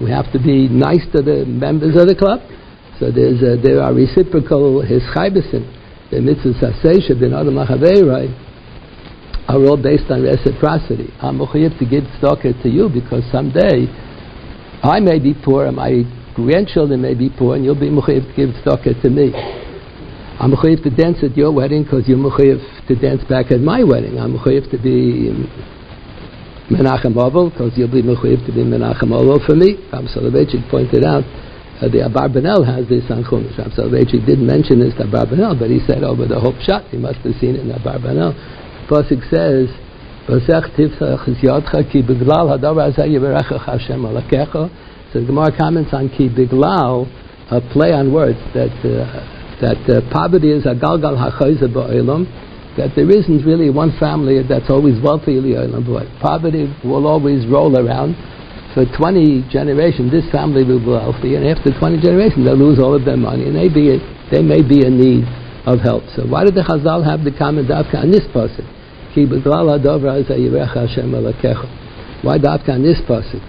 [0.00, 2.40] We have to be nice to the members of the club.
[2.98, 5.68] So there's a, there are reciprocal hischaibesim.
[6.10, 7.68] The mitzvahs asesha, bin adam are
[9.60, 11.12] all based on reciprocity.
[11.20, 13.86] I'm to give stock to you because someday
[14.84, 18.34] I may be poor, and my grandchildren may be poor, and you'll be mechayiv to
[18.36, 19.32] give tzedakah to me.
[20.38, 23.82] I'm mechayiv to dance at your wedding because you're mechayiv to dance back at my
[23.82, 24.18] wedding.
[24.20, 25.32] I'm mechayiv to be
[26.70, 29.76] Menachem Oval, because you'll be mechuyev to be Menachem Oval for me.
[29.92, 31.24] Ram Soloveitchik pointed out
[31.80, 33.58] uh, the Abarbanel has this on Chumash.
[33.58, 36.96] Ram Soloveitchik didn't mention this to Abarbanel, but he said over the whole shot, he
[36.96, 38.32] must have seen it in Abarbanel.
[38.88, 39.68] Pasuk says,
[40.28, 44.70] "V'sech tifsach es yodcha ki beglal hadavar hazeh yivarechach Hashem alakecha."
[45.12, 47.06] So the Gemara comments on ki beglal,
[47.50, 52.26] a play on words that uh, that uh, poverty is a galgal hachayze ba'olam,
[52.76, 57.06] that there isn't really one family that's always wealthy in the island, but poverty will
[57.06, 58.16] always roll around.
[58.74, 62.94] For 20 generations, this family will be wealthy, and after 20 generations, they'll lose all
[62.94, 64.02] of their money, and they, be,
[64.34, 65.22] they may be in need
[65.62, 66.02] of help.
[66.16, 68.26] So why did the Chazal have the comment on this
[71.40, 71.70] pasuk?
[72.22, 73.42] Why dafka on this pasuk?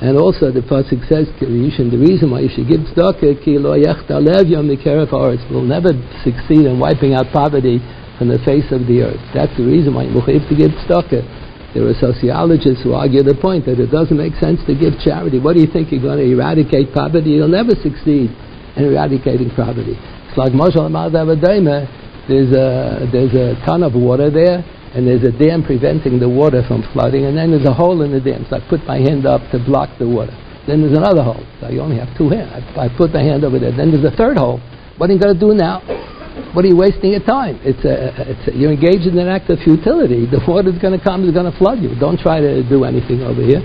[0.00, 4.46] And also the pasuk says, the reason why you should give tzedakah, ki lo lev
[4.48, 5.90] yom will never
[6.24, 7.78] succeed in wiping out poverty
[8.18, 9.22] from the face of the earth.
[9.34, 11.22] That's the reason why you have to give tzedakah.
[11.74, 15.40] There are sociologists who argue the point that it doesn't make sense to give charity.
[15.40, 17.40] What do you think you're going to eradicate poverty?
[17.40, 18.28] You'll never succeed
[18.76, 19.96] in eradicating poverty.
[19.96, 20.76] It's like Moshe
[22.28, 24.62] there's a, there's a ton of water there,
[24.94, 28.12] and there's a dam preventing the water from flooding, and then there's a hole in
[28.12, 28.46] the dam.
[28.48, 30.32] So I put my hand up to block the water.
[30.66, 31.42] Then there's another hole.
[31.60, 32.52] So you only have two hands.
[32.76, 33.72] I, I put my hand over there.
[33.74, 34.60] Then there's a third hole.
[34.98, 35.82] What are you going to do now?
[36.54, 37.60] What are you wasting your time?
[37.64, 40.24] It's a, it's a, you're engaged in an act of futility.
[40.24, 41.96] The water's going to come, it's going to flood you.
[41.98, 43.60] Don't try to do anything over here.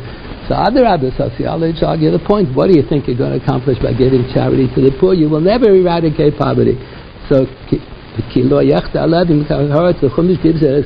[0.48, 2.56] So other other sociologists argue the point.
[2.56, 5.14] What do you think you're going to accomplish by giving charity to the poor?
[5.14, 6.80] You will never eradicate poverty.
[7.28, 7.44] So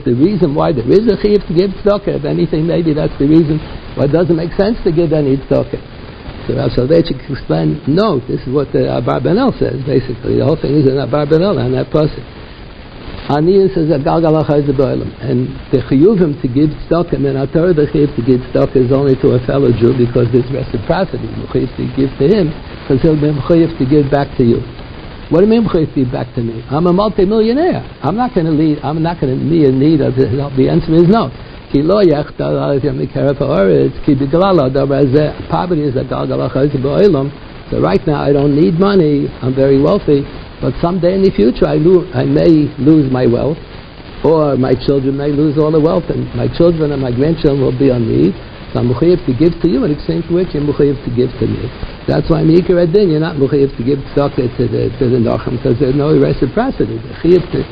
[0.04, 2.20] the reason why there is a chiyuv to give tzedakah.
[2.20, 3.60] If anything, maybe that's the reason
[3.96, 5.80] why it doesn't make sense to give any tzedakah.
[6.48, 10.42] So Rav Soloveitchik explained, no, this is what uh, the Abarbanel says, basically.
[10.42, 12.26] The whole thing is in Abarbanel and that person.
[13.30, 14.76] Aniyah says a galgalacha is the.
[15.22, 18.92] And the chiyuvim to give tzedakah, and our Torah the chiyuv to give tzedakah is
[18.92, 21.30] only to a fellow Jew because there's reciprocity.
[21.30, 22.50] The chiyuv to give to him
[22.84, 24.60] because he'll be chiyuv to give back to you.
[25.32, 25.64] What do you mean
[25.96, 26.62] feedback to me?
[26.70, 27.80] I'm a multimillionaire.
[28.04, 28.80] I'm not going to lead.
[28.84, 30.52] I'm not going to be in need of his help.
[30.60, 31.32] The answer is no.
[35.50, 36.04] Poverty is a
[37.72, 39.30] So right now I don't need money.
[39.42, 40.28] I'm very wealthy,
[40.60, 43.56] but someday in the future I, lo- I may lose my wealth,
[44.26, 47.72] or my children may lose all the wealth, and my children and my grandchildren will
[47.80, 48.36] be on me
[48.72, 51.32] so I'm mechayiv to give to you, in exchange for which you're mechayiv to give
[51.40, 51.68] to me.
[52.08, 55.20] That's why I'm Yikar Adin, you're not mechayiv to give tzedakah to the, to the
[55.20, 56.96] Nachem, because there's no reciprocity.
[56.96, 57.66] The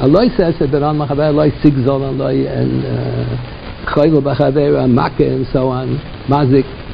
[0.00, 5.68] Allah says that on Machaber, Allah Sigzol, Allah and uh, Chayil Bachaver, Makkah, and so
[5.68, 6.87] on, Mazik.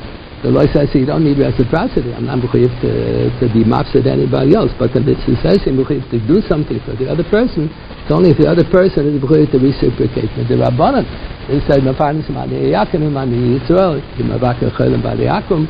[0.45, 2.13] The Lord says you don't need reciprocity.
[2.13, 6.05] I'm not mechuyev to, to be mafsed anybody else, but the mitzvah says you're mechuyev
[6.13, 7.73] to do something for the other person.
[8.05, 10.29] It's only if the other person is mechuyev to reciprocate.
[10.37, 11.09] The Rabbanan,
[11.49, 15.65] they said, "Mafarnis mani yakim mani Yisrael, yimavaka cholim bali yakum."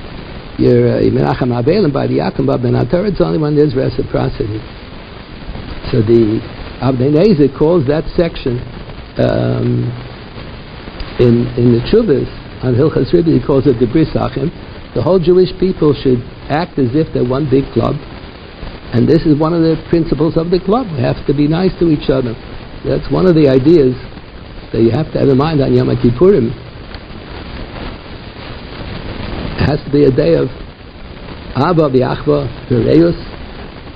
[0.58, 4.58] You're menachem abelim bali yakum, but ben It's only when there's reciprocity.
[5.94, 6.42] So the
[6.82, 8.58] Abnei calls that section
[9.22, 9.87] um,
[11.22, 14.48] in in the Chuvas on Hilchas Rebbe, he calls it the Brisachim.
[14.96, 18.00] The whole Jewish people should act as if they're one big club,
[18.96, 20.88] and this is one of the principles of the club.
[20.96, 22.33] We have to be nice to each other.
[22.88, 23.92] That's one of the ideas
[24.72, 26.48] that you have to have in mind on Yom Kippurim.
[29.61, 30.48] It has to be a day of
[31.57, 33.18] Abba, V'achva, V'reus,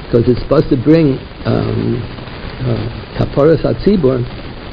[0.05, 1.17] because it's supposed to bring
[1.49, 2.01] um,
[3.17, 4.21] kaporos atzibur,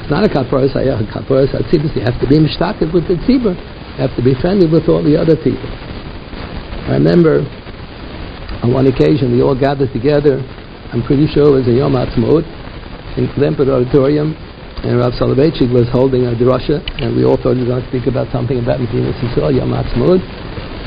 [0.00, 1.94] it's not a kaporos ayah, kaporos atzibur.
[1.94, 3.54] You have to be mishtakev with the tzibur.
[3.96, 5.64] Have to be friendly with all the other people.
[6.84, 7.40] I remember
[8.60, 10.44] on one occasion we all gathered together.
[10.92, 12.44] I'm pretty sure it was a Yom Ha'atzmaut
[13.16, 14.36] in Lamport Auditorium,
[14.84, 17.88] and Rav Soloveitchik was holding a drasha, and we all thought he was going to
[17.88, 20.20] speak about something about Medina Yisrael, Yom Ha'atzmaut.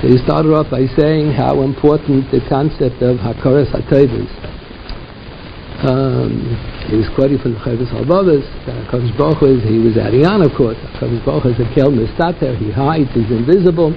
[0.01, 4.48] So he started off by saying how important the concept of Hakaras HaTevus
[5.79, 6.43] um,
[6.91, 8.43] he was quoting from the Chavis Halbavas,
[8.91, 10.75] Kodesh Baruch is, he was on, of course.
[10.99, 13.95] Kodesh Baruch is a kel mistater, he hides, he's invisible,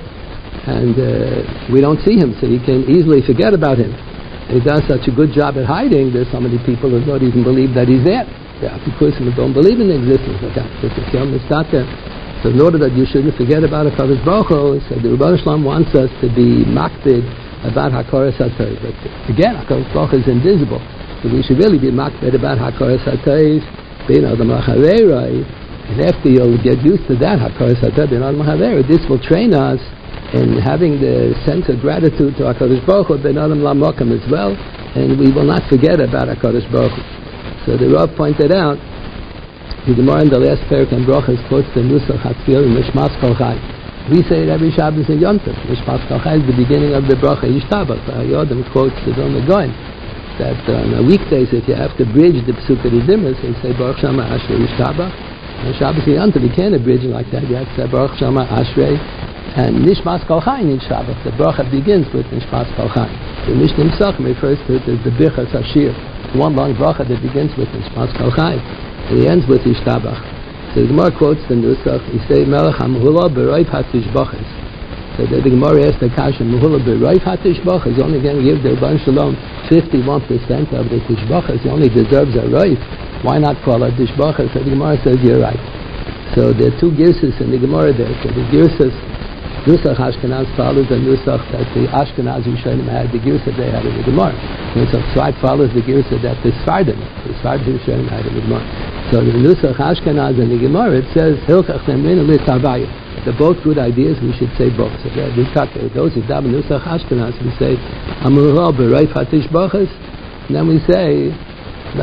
[0.71, 1.42] and uh,
[1.75, 3.90] we don't see him, so you can easily forget about him.
[4.47, 7.27] And he does such a good job at hiding, there's so many people who don't
[7.27, 8.31] even believe that he's there.
[8.62, 10.71] Yeah, because they don't believe in the existence of God.
[10.87, 11.83] It's a kel mistater.
[12.47, 15.35] So in order that you shouldn't forget about a Kodesh Baruch Hu, so the Rebbe
[15.42, 17.27] Shalom wants us to be makbid
[17.66, 18.35] about HaTorah.
[18.38, 18.95] But
[19.27, 20.79] again, HaKodesh Baruch is invisible.
[21.22, 23.62] So we should really be makbid about Hakaras HaTayis,
[24.11, 25.46] being Adam HaChaverai,
[25.87, 29.54] and after you'll get used to that, Hakaras HaTayis, being Adam HaChaverai, this will train
[29.54, 29.78] us
[30.35, 34.50] in having the sense of gratitude to HaKadosh Baruch Hu, ben Adam Lamokam as well,
[34.98, 37.02] and we will not forget about HaKadosh Baruch Hu.
[37.66, 38.82] So the Rav pointed out
[39.87, 43.54] The Gemara in the last parak and Brachas quotes the Nusach Hatfil Mishmas Kol Chai.
[44.11, 45.54] We say it every Shabbos and Yom Tov.
[45.70, 48.02] Mishmas Kol Chai is the beginning of the Bracha Yishtabach.
[48.26, 49.70] Yodim quotes the Vilna Gaon
[50.38, 53.73] that uh, on a weekdays if you have to bridge the Pesukah Dimas, they say
[53.77, 55.11] Baruch Shama Ashrei Yishtabach.
[55.11, 57.45] On Shabbos Yom Tov you can't bridge like that.
[57.49, 58.97] You have to say Baruch Shama Ashrei
[59.57, 61.16] and Nishmas Kol Chai in Shabbat.
[61.25, 63.11] The Bracha begins with Nishmas Kol Chai.
[63.47, 65.92] The Mishnah himself refers to it as the Birchas Hashir.
[66.38, 70.16] One long bracha that begins with Nishmas Kol Chai and he ends with Yishtabach.
[70.73, 72.01] So the Gemara quotes the Nusach,
[72.33, 74.71] say, Melech HaMehula B'Roiv HaTishbachas.
[75.20, 78.96] So the Gemara asks the Kasha, Mehula B'Roiv HaTishbachas, only going to give the Ban
[79.05, 79.37] Shalom
[79.68, 80.25] 51%
[80.72, 82.81] of the Tishbachas, he only deserves a Roiv.
[83.20, 84.48] Why not call it Tishbachas?
[84.57, 85.61] So the Gemara says, you're right.
[86.33, 88.09] So there are two Girses in the Gemara there.
[88.25, 89.12] So the Girses
[89.62, 93.94] Nusach Ashkenaz follows the Nusach that the Ashkenaz Rishonim had, the Girsa they had in
[93.94, 94.35] the Gemara.
[94.75, 98.66] Nusach Tzvak follows the Girsa that the Sfardim, the Sfardim Rishonim had in the Gemara.
[99.14, 102.90] So the Nusach Ashkenaz in the Gemara, it says, Hilchach Nemrin Litavaya.
[103.22, 104.90] They're both good ideas, we should say both.
[105.07, 107.79] So we talk, those who daven Nusach Ashkenaz, we say,
[108.27, 109.87] Amurah Bereif Hatish Bachas,
[110.51, 111.31] and then we say,
[111.94, 112.03] we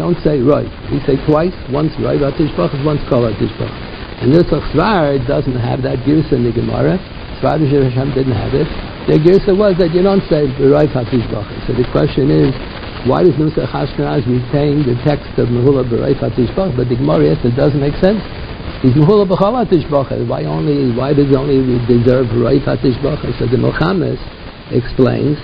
[0.00, 0.64] don't say Roy.
[0.88, 3.99] We say twice, once Bachas, once Kol Hatish Bachas.
[4.20, 7.00] And Nusach Svar doesn't have that Girsa in the Gemara.
[7.40, 8.68] Svar Hashem didn't have it.
[9.08, 11.24] The Girsa was that you don't say B'Raif HaTish
[11.64, 12.52] So the question is,
[13.08, 17.40] why does Nusach Ashkenaz retain the text of Mehula B'Raif HaTish But the Gemara yes,
[17.48, 18.20] it doesn't make sense.
[18.84, 19.88] He's Mehula B'Chal HaTish
[20.28, 23.00] Why only, why does only deserve B'Raif HaTish
[23.40, 24.20] So the Mohammed
[24.68, 25.40] explains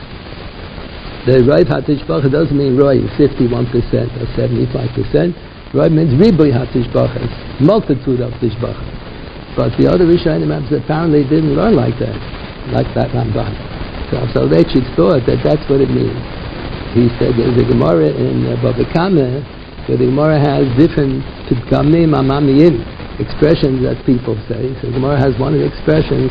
[1.26, 5.55] the Raif HaTish doesn't mean Roy 51% or 75%.
[5.74, 8.96] Right means ribuy hatishbachas, multitude of tishbachas.
[9.56, 12.14] But the other Rishonim apparently didn't learn like that,
[12.76, 13.56] like that Ramban.
[14.12, 16.14] So Soloveitchik thought that that's what it means.
[16.94, 19.42] He said there's a Gemara in uh, Bava Kama
[19.88, 22.84] where the Gemara has different pidkamim amamiyim
[23.18, 24.70] expressions that people say.
[24.78, 26.30] So the Gemara has one of the expressions,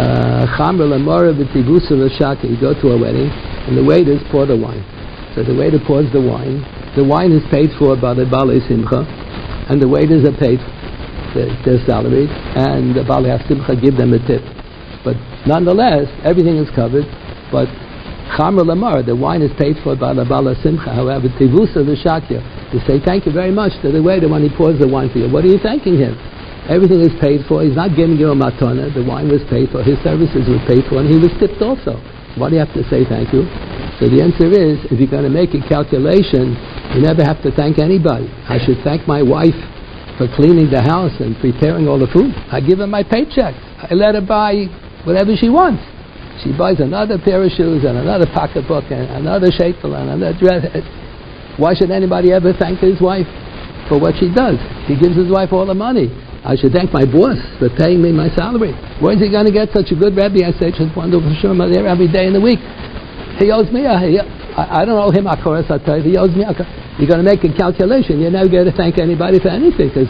[0.00, 2.48] uh, chamr lemora v'tivusu l'shaka.
[2.48, 3.28] You go to a wedding
[3.68, 4.86] and the waiters pour the wine.
[5.34, 6.62] So the waiter pours the wine
[6.96, 9.02] the wine is paid for by the Bali Simcha,
[9.68, 10.62] and the waiters are paid
[11.34, 14.42] their, their salary, and the Bali Simcha give them a tip.
[15.02, 17.04] But nonetheless, everything is covered.
[17.50, 17.66] But
[18.38, 20.94] Chamr Lamar, the wine is paid for by the Bala Simcha.
[20.94, 22.40] However, Tivusa the Shakya,
[22.72, 25.18] to say thank you very much to the waiter when he pours the wine for
[25.18, 25.28] you.
[25.30, 26.14] What are you thanking him?
[26.70, 27.62] Everything is paid for.
[27.62, 28.88] He's not giving you a matana.
[28.94, 29.82] The wine was paid for.
[29.84, 32.00] His services were paid for, and he was tipped also.
[32.36, 33.46] Why do you have to say thank you?
[34.02, 36.58] So the answer is, if you're going to make a calculation
[36.94, 38.30] you never have to thank anybody.
[38.46, 39.56] I should thank my wife
[40.14, 42.30] for cleaning the house and preparing all the food.
[42.54, 43.50] I give her my paycheck.
[43.82, 44.70] I let her buy
[45.02, 45.82] whatever she wants.
[46.46, 50.62] She buys another pair of shoes and another pocketbook and another shekel and another dress.
[51.58, 53.26] Why should anybody ever thank his wife
[53.90, 54.58] for what she does?
[54.86, 56.14] He gives his wife all the money.
[56.44, 58.76] I should thank my boss for paying me my salary.
[59.00, 60.44] Where's he going to get such a good Rebbe?
[60.44, 62.60] I say, just wonderful Shema there every day in the week.
[63.40, 65.66] He owes me a, he, I, I don't owe him a chorus,
[66.04, 66.52] he owes me a
[66.94, 68.22] you're going to make a calculation.
[68.22, 70.06] You're never going to thank anybody for anything because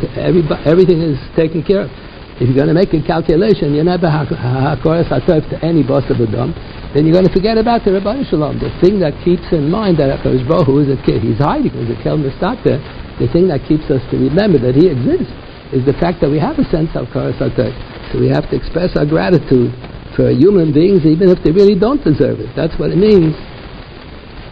[0.69, 1.91] everything is taken care of.
[2.37, 6.21] If you're going to make a calculation, you're never hakoras hatov to any boss of
[6.21, 6.53] a Adam,
[6.93, 8.59] then you're going to forget about the Rabbi Shalom.
[8.61, 11.73] The thing that keeps in mind that HaKadosh Baruch Hu is a kid, he's hiding,
[11.73, 12.83] he's a kel there.
[13.23, 15.33] The thing that keeps us to remember that he exists
[15.75, 17.75] is the fact that we have a sense of koras hatov.
[18.13, 19.75] So we have to express our gratitude
[20.15, 22.55] for human beings even if they really don't deserve it.
[22.55, 23.35] That's what it means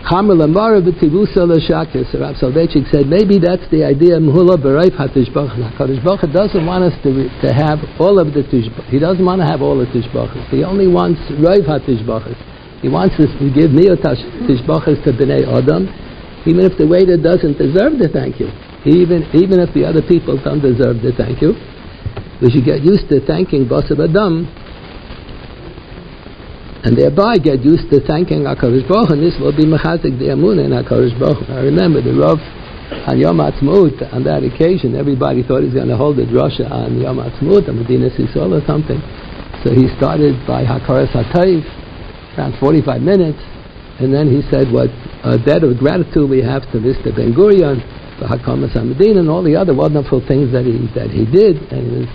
[0.03, 2.11] Chamer Lamara b'tivusa l'shakis.
[2.19, 4.19] Rav Soloveitchik said maybe that's the idea.
[4.19, 5.55] Mhula b'reif hatishbach.
[5.55, 8.91] Hakadosh doesn't want us to to have all of the tishbach.
[8.91, 10.51] He doesn't want to have all the tishbachas.
[10.51, 12.35] He only wants reif hatishbachas.
[12.83, 15.87] He wants us to give meal tishbachas to bnei adam,
[16.47, 18.51] even if the waiter doesn't deserve the thank you.
[18.85, 21.55] Even even if the other people don't deserve the thank you,
[22.43, 24.51] we should get used to thanking Basav Adam
[26.83, 30.59] and thereby get used to thanking HaKadosh Baruch and this will be mechazik the amun
[30.59, 32.43] in HaKadosh Baruch I remember the Rav
[33.07, 36.71] on Yom Ha'atzmaut, on that occasion, everybody thought he was going to hold the drasha
[36.71, 39.01] on Yom Ha'atzmaut, on Medina Sisol or something.
[39.65, 41.65] So he started by Hakaras HaTayv,
[42.39, 43.41] around 45 minutes,
[43.99, 44.91] and then he said what
[45.25, 47.15] a debt of gratitude we have to Mr.
[47.15, 47.81] Ben Gurion,
[48.23, 52.07] for Hakamas and all the other wonderful things that he, that he did, and he
[52.07, 52.11] was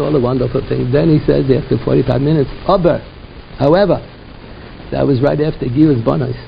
[0.00, 0.92] all the wonderful things.
[0.92, 3.00] Then he said, after 45 minutes, Aber,
[3.58, 3.98] However,
[4.94, 6.38] that was right after Giras Bonas,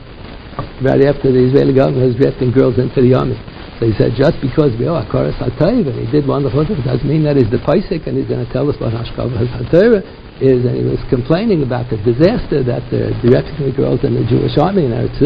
[0.78, 3.34] right after the Israeli government was drafting girls into the army.
[3.82, 7.08] So he said, just because we are Akaras HaTayv, and he did wonderful things, doesn't
[7.08, 10.06] mean that he's the Paisik, and he's going to tell us what Hashkav HaTayv
[10.38, 14.22] is, and he was complaining about the disaster that they're directing the girls in the
[14.28, 15.18] Jewish army in Eretz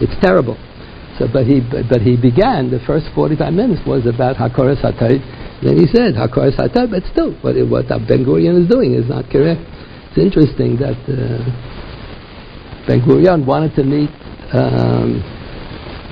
[0.00, 0.56] It's terrible.
[1.18, 5.24] So, but he but he began the first 45 minutes was about Hakoras Hatayv.
[5.64, 9.24] Then he said Hakoras Hatayv, but still, what what Ben Gurion is doing is not
[9.32, 9.64] correct.
[10.12, 11.40] It's interesting that uh,
[12.84, 14.12] Ben Gurion wanted to meet.
[14.52, 15.24] Um,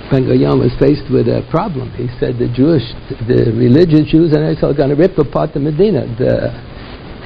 [0.09, 1.93] ben Gurion was faced with a problem.
[2.01, 2.85] He said the Jewish,
[3.29, 6.09] the religious Jews in Israel are going to rip apart the Medina.
[6.17, 6.49] The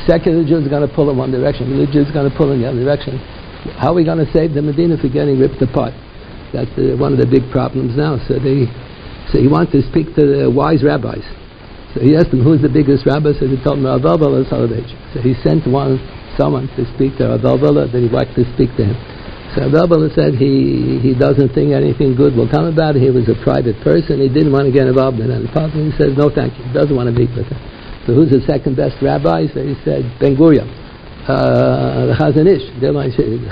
[0.06, 1.70] secular Jews are going to pull in one direction.
[1.70, 3.18] The Religious are going to pull in the other direction.
[3.78, 5.94] How are we going to save the Medina for getting ripped apart?
[6.52, 8.16] That's uh, one of the big problems now.
[8.28, 8.66] So they,
[9.32, 11.24] so he wanted to speak to the wise rabbis.
[11.92, 14.44] So he asked them, "Who's the biggest rabbi?" So they told him, Rav Elbala
[15.12, 16.00] So he sent one,
[16.36, 17.44] someone to speak to Rav.
[17.92, 18.96] Then he wanted to speak to him.
[19.56, 23.04] So Rav said he he doesn't think anything good will come about it.
[23.04, 24.20] He was a private person.
[24.20, 25.96] He didn't want to get involved in any politics.
[25.96, 27.60] He says, "No, thank you." He doesn't want to meet with him.
[28.08, 29.44] So who's the second best rabbi?
[29.52, 30.64] So he said, Ben Gurion.
[31.28, 32.88] Uh, the Chazon Ish, the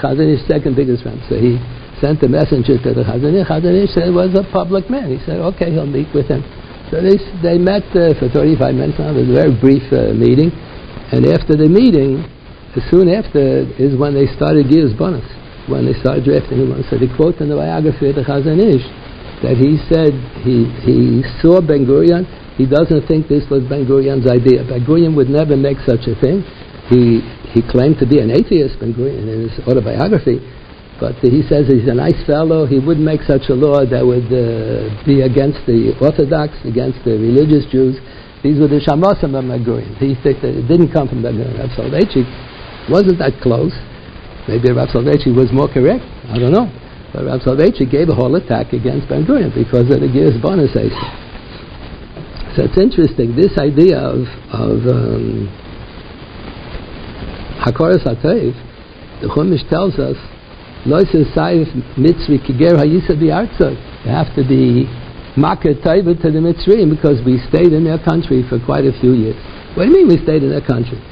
[0.00, 1.20] Chazon Ish second biggest rabbi.
[1.28, 1.60] So he
[2.00, 3.48] sent a messenger to the Chazon Ish.
[3.48, 5.10] Chazon Ish said was a public man.
[5.10, 6.44] He said, okay, he'll meet with him.
[6.92, 8.98] So they, they met uh, for 35 minutes.
[9.00, 10.54] It was a very brief uh, meeting.
[11.10, 12.22] And after the meeting,
[12.90, 15.24] soon after is when they started Gius Bonus,
[15.66, 16.70] when they started drafting him.
[16.90, 18.86] So they quote in the biography of the Chazon Ish
[19.42, 20.12] that he said
[20.44, 22.24] he, he saw Ben Gurion.
[22.56, 24.64] He doesn't think this was Ben Gurion's idea.
[24.64, 26.40] Ben Gurion would never make such a thing.
[26.88, 27.20] He,
[27.52, 30.40] he claimed to be an atheist, Ben Gurion, in his autobiography.
[30.96, 32.64] But he says he's a nice fellow.
[32.64, 37.20] He wouldn't make such a law that would uh, be against the Orthodox, against the
[37.20, 38.00] religious Jews.
[38.40, 39.92] These were the Shamasim of Magurian.
[40.00, 41.60] He said that it didn't come from Ben Gurion.
[41.60, 42.24] Rav Soloveitchik
[42.88, 43.76] wasn't that close.
[44.48, 46.04] Maybe Rav Soloveitchik was more correct.
[46.32, 46.72] I don't know.
[47.12, 50.72] But Rav Soloveitchik gave a whole attack against Ben Gurion because of the Gius bonus
[52.56, 53.36] So it's interesting.
[53.36, 55.52] This idea of, of um,
[57.60, 58.56] Hakoras HaTev,
[59.20, 60.16] the Chumash tells us
[60.86, 61.66] Loisa Saif
[61.98, 63.74] Mitzri Kiger Hayisa Biartza.
[64.06, 64.86] You have to be
[65.34, 69.34] Taiva to the Mitzrayim because we stayed in their country for quite a few years.
[69.74, 71.02] What do you mean we stayed in their country?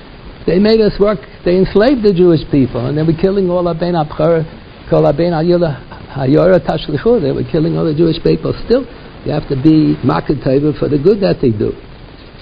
[0.46, 3.98] They made us work, they enslaved the Jewish people, and they were killing all Aben
[3.98, 4.46] Abchar,
[4.88, 5.82] Kol Ayila
[6.14, 7.20] Hayora Tashlichu.
[7.20, 8.54] They were killing all the Jewish people.
[8.70, 8.86] Still,
[9.26, 11.74] you have to be Taiva for the good that they do.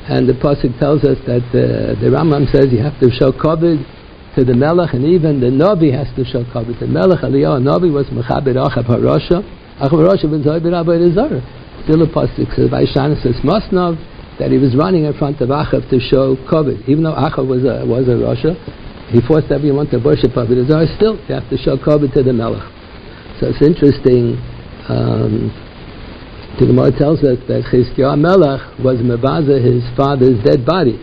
[0.05, 3.81] And the Pasuk tells us that uh, the Rambam says you have to show kavod
[4.35, 6.73] to the Melech, and even the Navi has to show cover.
[6.73, 9.45] The Melech Eliyahu Navi was Mechabed Achav Harosha.
[9.77, 11.41] Achav Harosha was Zoybir Abayr Zara.
[11.85, 14.01] Still a pasuk says, Vaishana says, Masnav,
[14.39, 16.73] that he was running in front of Achav to show cover.
[16.89, 18.57] Even though Achav was a, was a Rasha,
[19.13, 20.89] he forced everyone to worship Abayr Zara.
[20.97, 22.65] Still, you have to show cover to the Melech.
[23.41, 24.41] So it's interesting.
[24.89, 25.53] Um,
[26.61, 31.01] the Gemara tells us that Chizkiah Melech was Mevaza, his father's dead body.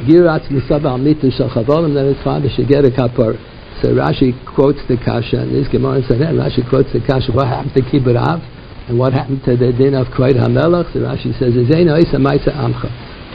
[0.00, 3.36] Giratz Misaba Mitu Shachavolim, that his father should get a kapar.
[3.80, 7.48] So Rashi quotes the Kasha, and this Gemara said, and Rashi quotes the Kasha, what
[7.48, 8.40] happened to Kibbut Av,
[8.88, 10.92] and what happened to the din of Kroid HaMelech?
[10.92, 12.90] So Rashi says, Zeino Isa Maisa Amcha.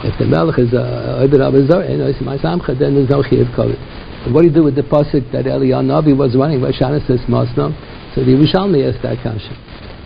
[0.06, 3.48] If the Melech is a Oibid Avazor, Zeino Isa Maisa Amcha, then there's no Chiv
[3.58, 3.82] Kovid.
[4.26, 7.20] So what do you do with the pasuk that Eliyahu Navi was running, Vashana says
[7.28, 7.74] Mosno?
[8.16, 9.54] So the Yerushalmi asked that Kasha.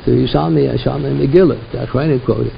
[0.06, 2.54] So Yerushalmi, Yerushalmi Megillah, the Achrayim quoted.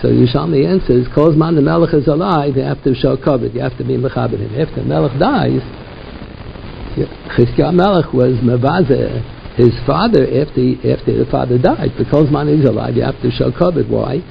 [0.00, 3.60] So Yerushalmi answers, Calls man the Melech is alive, you have to show covered, you
[3.60, 4.54] have to be mechabed him.
[4.54, 5.58] If the Melech dies,
[7.34, 11.98] Chizkiah Melech was Mevazeh, his father, after, after the father died.
[11.98, 13.90] Because man is alive, you have to show covered.
[13.90, 14.22] Why?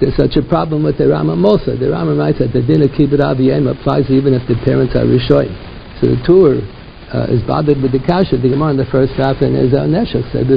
[0.00, 1.76] There's such a problem with the Rama Mosa.
[1.76, 5.04] The Rama writes that the din of Kibbut Aviyim applies even if the parents are
[5.04, 5.52] Rishoyim.
[6.00, 6.64] So the Tur
[7.12, 8.40] uh, is bothered with the kasha.
[8.40, 10.56] The Gemara in the first half in Eizehu Neshech said the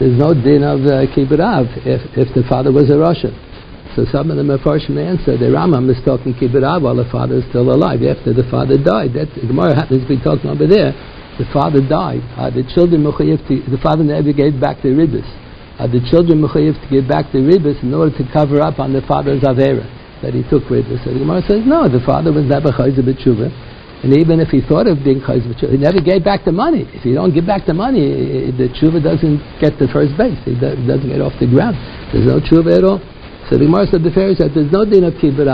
[0.00, 3.36] there's no din of uh, Av if, if the father was a Russian.
[4.00, 7.44] So some of the Mefarshim answer, the Rambam is talking Kibbut Av while the father
[7.44, 8.00] is still alive.
[8.00, 10.96] After the father died, that the Gemara happens to be talking over there.
[11.36, 12.24] The father died.
[12.32, 15.28] Uh, the children the father never gave back the ribbis.
[15.76, 18.96] Uh, the children mechayiv to give back the ribbis in order to cover up on
[18.96, 19.84] the father's avera
[20.24, 21.04] that he took ribbis.
[21.04, 23.52] So the Gemara says, no, the father was never chayzer b'tshuva.
[24.00, 26.88] And even if he thought of being b'tshuva, he never gave back the money.
[26.96, 30.40] If you don't give back the money, the tshuva doesn't get the first base.
[30.48, 31.76] It doesn't get off the ground.
[32.16, 33.04] There's no tshuva at all.
[33.50, 35.50] So the Gemara said the Pharaoh said there's no din of kibbut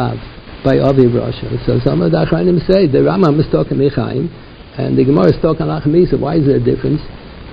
[0.61, 1.49] by Avi Rasha.
[1.65, 4.29] So some of the Achranim say the Rambam is talking Mechaim
[4.77, 6.21] and the Gemara is talking Achmisa.
[6.21, 7.01] Why is there a difference?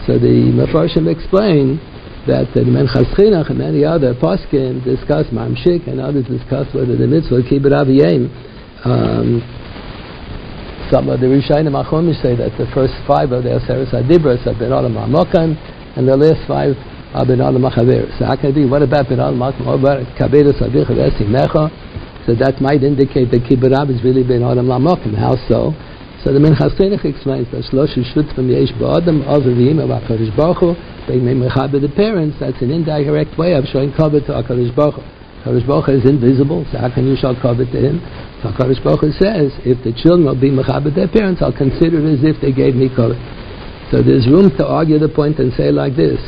[0.04, 1.80] So the Mefarshim explain
[2.28, 7.08] that the Minchas Chinuch and many other poskim discuss Mamshik and others discuss whether the
[7.08, 8.28] mitzvah kibbut aviyim.
[8.84, 9.40] Um,
[10.92, 14.60] some of the Rishayim Achomish say that the first five of the Aseres Adibras have
[14.60, 15.56] been Olam HaMokam,
[15.96, 16.76] and the last five
[17.22, 18.10] ben adam machaver.
[18.18, 18.66] So how can it be?
[18.66, 20.02] What about ben adam machaver?
[20.02, 21.70] Oh, Kaberu savich v'esimecha.
[22.26, 25.14] So that might indicate that kibbut is really ben adam lamokim.
[25.14, 25.78] How so?
[26.24, 30.64] So the Minchas Chinuch explains that Shlosh Shutzim Yesh Ba'adam Av V'yim of HaKadosh Baruch
[30.64, 30.72] Hu
[31.04, 35.04] they may mechaber the parents that's an indirect way of showing cover to HaKadosh Baruch
[35.04, 35.04] Hu
[35.44, 38.00] HaKadosh Baruch Hu is invisible so how can you show cover to him
[38.40, 42.00] so HaKadosh Baruch Hu says if the children will be mechaber their parents I'll consider
[42.00, 43.20] it as if they gave me cover
[43.92, 46.24] so there's room to argue the point and say like this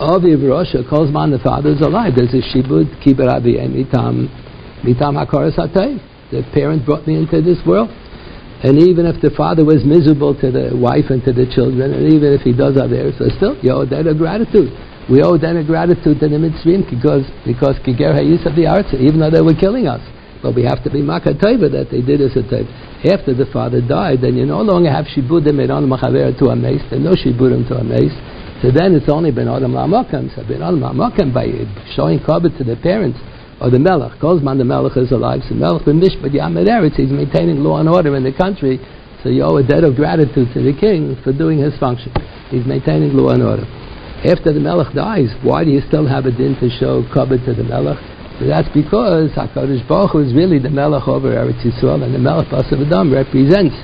[0.00, 4.28] Aviv Rosha calls man the father is alive there's a shibud kibar aviyem mitam
[4.84, 5.56] mitam HaKaras
[6.30, 7.88] the parent brought me into this world
[8.62, 12.08] and even if the father was miserable to the wife and to the children, and
[12.08, 14.72] even if he does others, so still, you owe that a gratitude.
[15.12, 18.96] We owe that a gratitude to the Mitzvim because, because Kiger Hayis of the arts,
[18.96, 20.00] even though they were killing us.
[20.40, 22.66] But we have to be Makatayva that they did us a type.
[23.04, 26.82] After the father died, then you no longer have Shibudim Eron Machaver to a mace,
[26.88, 28.16] there's no Shibudim to a mace.
[28.62, 30.34] So then it's only Ben Adam Lamakam.
[30.34, 31.46] So Ben Adam Lamakam by
[31.94, 33.18] showing Kabbat to the parents
[33.60, 34.18] or the Melech.
[34.20, 35.40] Kozman the Melech is alive.
[35.48, 38.80] So Melech ben Mishpat Eretz, he's maintaining law and order in the country.
[39.22, 42.12] So you owe a debt of gratitude to the king for doing his function.
[42.48, 43.66] He's maintaining law and order.
[44.24, 47.52] After the Melech dies, why do you still have a din to show cover to
[47.52, 48.00] the Melech?
[48.40, 52.48] That's because HaKadosh Baruch Hu is really the Melech over Eretz Yisrael, and the Melech
[52.48, 53.76] Basav Adam represents,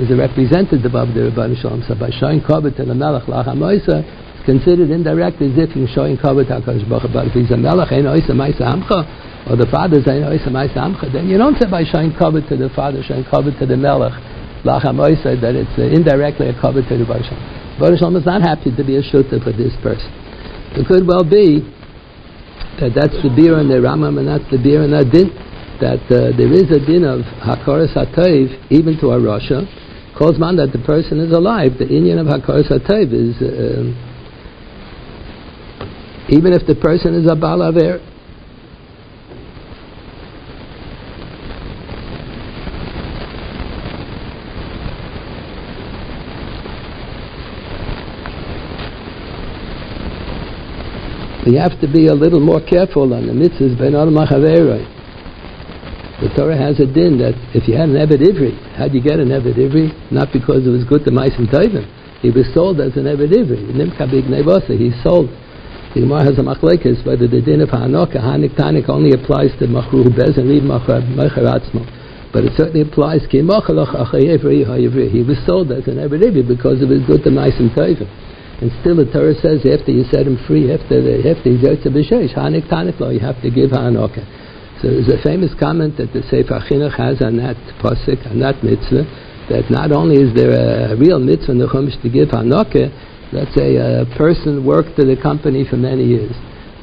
[0.00, 1.84] is a representative of the Rebbeinu Shalom.
[1.84, 6.16] So by showing cover to the Melech Lacham it's considered indirect as if he's showing
[6.16, 7.12] cover to HaKadosh Baruch.
[7.12, 9.04] But if he's a Melech, Ein Oisa Maisa Amcha,
[9.44, 12.40] or the father is Ein Oisa Maisa Amcha, then you don't say by showing cover
[12.40, 14.16] to the father, showing cover to the Melech,
[14.64, 17.44] Lacham Oisa, that it's uh, indirectly a cover to the Baruch Shalom.
[17.76, 20.08] Baruch Shalom is not happy to be a shooter for this person.
[20.80, 21.60] It could well be
[22.80, 25.28] that that's the beer and the Rambam and that's the beer and that din,
[25.84, 29.68] that uh, there is a din of Hakaras HaToiv, even to a Rasha,
[30.20, 31.78] calls man that the person is alive.
[31.78, 33.88] The Indian of Hakaras HaToiv is, uh,
[36.28, 38.04] even if the person is a Balaver,
[51.46, 54.10] we have to be a little more careful on the mitzvahs ben al
[56.20, 59.16] The Torah has a din that if you had an Eved Ivri, how'd you get
[59.16, 59.88] an Eved Ivri?
[60.12, 61.88] Not because it was good to mice and tovim.
[62.20, 63.72] He was sold as an Eved Ivri.
[63.72, 64.76] Nimka big nevasa.
[64.76, 65.32] He's sold.
[65.96, 69.66] The Gemara has a machlekes whether the din of Hanoka, Hanik Tanik, only applies to
[69.66, 71.88] Machru Bez and leave Machar Atzmo.
[72.36, 73.32] But it certainly applies to.
[73.32, 73.64] He was
[75.48, 78.04] sold as an Eved Ivri because it was good to mice and tovim.
[78.60, 81.88] And still the Torah says after you set him free, after the, after he's yotze
[81.88, 84.20] b'sheish, hanik tanik you have to give hanoka.
[84.80, 88.64] So there's a famous comment that the Sefer Chinuch has on that pasuk, on that
[88.64, 89.04] mitzvah,
[89.52, 92.88] that not only is there a real mitzvah in the Chumash to give hanoka,
[93.28, 96.32] let's say a person worked at a company for many years.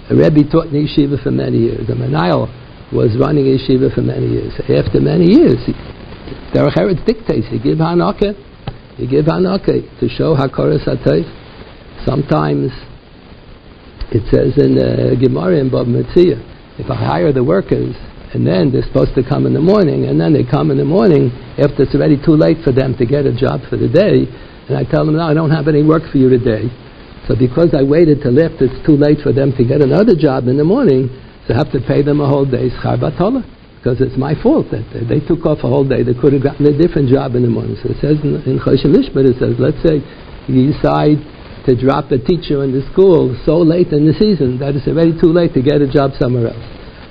[0.09, 1.89] A Rebbe taught in yeshiva for many years.
[1.89, 2.45] A Manayel
[2.93, 4.53] was running yeshiva for many years.
[4.69, 5.57] After many years,
[6.53, 8.37] Derech Eretz dictates, you give hanoka,
[9.01, 11.25] you give hanoka to show hakaras hatayv.
[12.05, 12.69] Sometimes
[14.13, 17.95] it says in uh, Gemara in Bava Metzia, if I hire the workers
[18.33, 20.85] and then they're supposed to come in the morning and then they come in the
[20.85, 24.29] morning after it's already too late for them to get a job for the day
[24.67, 26.67] and I tell them, no, I don't have any work for you today.
[27.27, 30.47] So because I waited till after it's too late for them to get another job
[30.47, 31.07] in the morning,
[31.47, 33.47] so I have to pay them a whole day's charbatola
[33.79, 36.03] because it's my fault that they, took off a whole day.
[36.03, 37.79] They could have gotten a different job in the morning.
[37.79, 40.03] So it says in, in Choshen it says, let's say
[40.51, 41.23] you decide
[41.67, 45.11] to drop a teacher in the school so late in the season that it's already
[45.19, 46.65] too late to get a job somewhere else.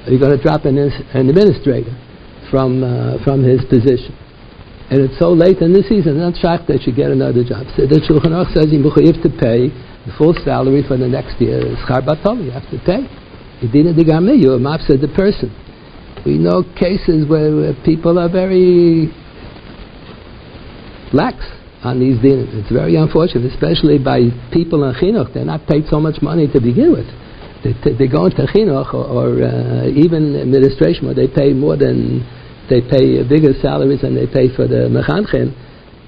[0.09, 1.93] Are you going to drop an, an administrator
[2.49, 4.17] from, uh, from his position?
[4.89, 7.69] And it's so late in the season, not shocked that you get another job.
[7.77, 9.69] So the Shulchan Aruch says you have to pay
[10.09, 11.61] the full salary for the next year.
[11.61, 13.05] It's charbatol, you have to pay.
[13.61, 15.53] Yedina digame, you mafsed the person.
[16.25, 19.13] We know cases where, where people are very
[21.13, 21.45] lax
[21.87, 22.51] on these dinim.
[22.59, 25.31] It's very unfortunate, especially by people in chinuch.
[25.31, 27.07] They're not paid so much money to begin with.
[27.63, 32.27] They, they go into chinuch or, or uh, even administration where they pay more than
[32.67, 35.55] they pay bigger salaries than they pay for the mechanchim,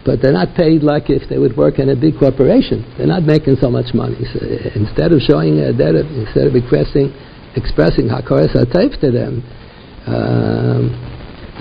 [0.02, 2.82] but they're not paid like if they would work in a big corporation.
[2.98, 4.18] They're not making so much money.
[4.34, 4.42] So
[4.74, 7.14] instead of showing a debt, instead of expressing
[7.54, 9.46] expressing hakaras hatayv to them,
[10.10, 10.90] um,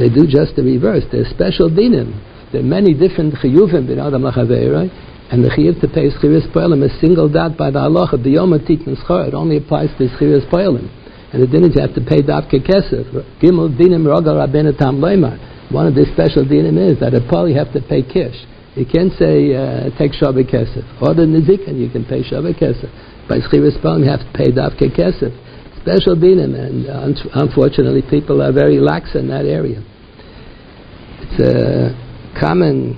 [0.02, 1.06] they do just the reverse.
[1.14, 2.18] They're special dinim
[2.52, 4.88] there are many different chiyuvim in Adam Lachaveira,
[5.30, 9.28] and the chiyuv to pay schiras poelim is singled out by the halacha tikkun schar.
[9.28, 10.88] It only applies to schiras poelim.
[11.34, 13.12] And the dinim you have to pay davke kesef.
[13.44, 15.36] Gimel dinim rabbeinu tam leimar.
[15.70, 18.40] One of the special dinim is that at Paul you have to pay kish.
[18.80, 20.88] You can't say uh, take shabbat kesef.
[21.04, 22.88] Or the nizikin you can pay shabbat kesef.
[23.28, 25.36] By schiras poelim you have to pay davke kesef.
[25.84, 29.84] Special dinim, and uh, unfortunately people are very lax in that area.
[31.20, 32.07] It's a uh,
[32.40, 32.96] common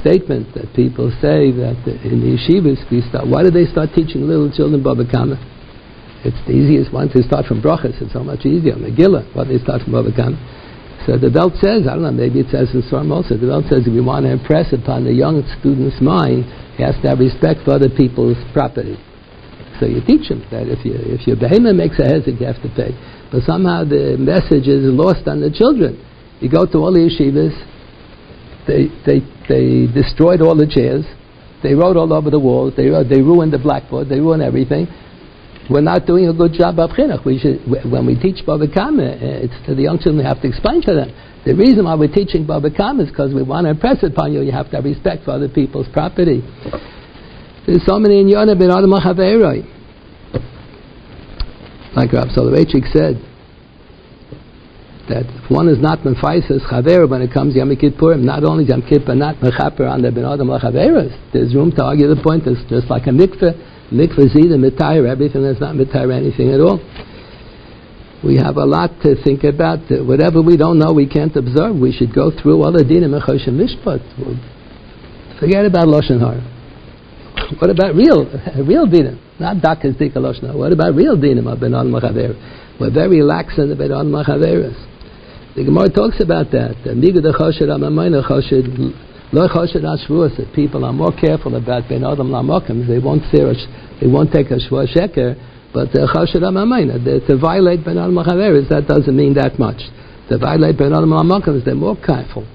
[0.00, 3.26] statement that people say that in the yeshivas we start.
[3.26, 5.38] Why do they start teaching little children Baba Kama?
[6.24, 8.00] It's the easiest one to start from brachas.
[8.02, 8.74] It's so much easier.
[8.74, 10.38] Megillah, why they start from Baba Kama?
[11.06, 13.70] So the belt says, I don't know, maybe it says in Storm also, the belt
[13.70, 17.22] says if you want to impress upon the young student's mind, he has to have
[17.22, 18.98] respect for other people's property.
[19.78, 22.58] So you teach him that if, you, if your behemoth makes a hezek, you have
[22.58, 22.90] to pay.
[23.30, 26.00] But somehow the message is lost on the children.
[26.40, 27.54] You go to all the yeshivas,
[28.66, 31.04] they, they, they destroyed all the chairs,
[31.62, 34.86] they wrote all over the walls, they, wrote, they ruined the blackboard, they ruined everything.
[35.68, 37.24] We're not doing a good job of chinuch.
[37.24, 37.58] We should,
[37.90, 40.80] when we teach Baba Kama, uh, it's to the young children we have to explain
[40.82, 41.10] to them.
[41.44, 44.42] The reason why we're teaching Baba Kama is because we want to impress upon you.
[44.42, 46.42] You have to have respect for other people's property.
[47.66, 49.10] There's so many in Yonah ben Adam Like
[52.12, 53.18] Rav Soloveitchik said,
[55.08, 58.82] that if one is not menfaises chaver when it comes Yom Kippurim, not only Yom
[58.82, 60.50] Kippur, not mechaper on the ben adam
[61.32, 62.46] there's room to argue the point.
[62.46, 63.54] It's just like a mikveh.
[63.94, 66.82] Mikveh either mitayr everything that's not mitayr anything at all.
[68.24, 69.86] We have a lot to think about.
[69.90, 71.76] Whatever we don't know, we can't observe.
[71.76, 74.02] We should go through all the dinim and choshen mishpat.
[75.38, 76.42] Forget about lashon hara.
[77.60, 78.24] What about real,
[78.66, 79.22] real dinim?
[79.38, 81.92] Not dakas lashon What about real dinim of ben adam
[82.80, 84.10] We're very lax in the ben adam
[85.56, 86.76] the Gemara talks about that.
[86.84, 87.00] That
[90.54, 92.86] people are more careful about ben adam lamokim.
[92.86, 93.40] They won't say
[93.98, 95.34] they won't take a shvua sheker,
[95.72, 97.26] but choshed.
[97.26, 99.80] To violate ben adam lachaveres, that doesn't mean that much.
[100.28, 102.46] To violate ben adam lamokim, they're more careful.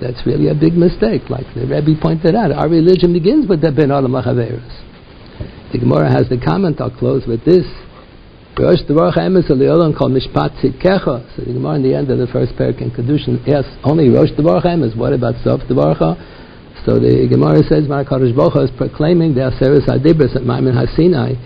[0.00, 1.30] That's really a big mistake.
[1.30, 4.66] Like the Rebbe pointed out, our religion begins with the ben adam lachaveres.
[5.70, 6.80] The Gemara has the comment.
[6.80, 7.64] I'll close with this.
[8.60, 11.34] Rosh Devarach Emes Eliolam called Mishpat Tzidkecha.
[11.34, 14.30] So the Gemara in the end of the first parak in Kedushin, yes, only Rosh
[14.36, 14.94] Devarach Emes.
[14.94, 16.20] What about Sof Devarach?
[16.84, 21.38] So the Gemara says, "My Kadosh Baruch is proclaiming the Aseres Adibris at Maimon HaSinai.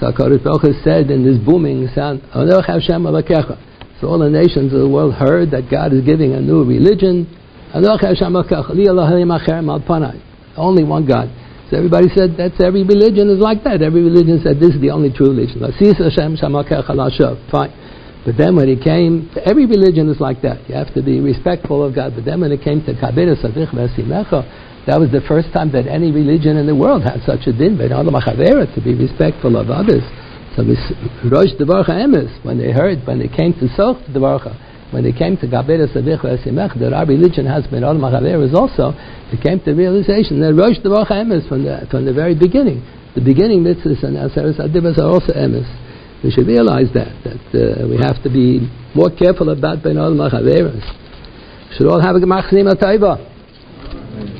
[0.00, 3.58] So Kadosh Baruch said in this booming sound, Onoch Hashem Alakecha.
[4.00, 7.28] So all the nations of the world heard that God is giving a new religion.
[10.56, 11.30] Only one God.
[11.72, 13.80] So everybody said that's every religion is like that.
[13.80, 15.64] Every religion said this is the only true religion.
[15.64, 15.72] Fine.
[18.28, 20.68] But then when it came, every religion is like that.
[20.68, 22.12] You have to be respectful of God.
[22.14, 26.12] But then when it came to Kabir Savich that was the first time that any
[26.12, 30.04] religion in the world had such a din, to be respectful of others.
[30.52, 30.60] So
[31.24, 34.52] Rosh Devarcha Emes, when they heard, when they came to Soch Devarcha,
[34.92, 38.92] when they came to Gabera Savich Vesimech, that our religion has been Al Machaveras also,
[39.32, 42.84] they came to realization that Rosh Devach Emes from the, from the very beginning.
[43.16, 45.64] The beginning mitzvahs and Aseres Adibas are also Emes.
[46.22, 50.12] We should realize that, that uh, we have to be more careful about Ben Al
[50.12, 50.84] Machaveras.
[51.76, 54.38] Should all have a Gemach Taiva.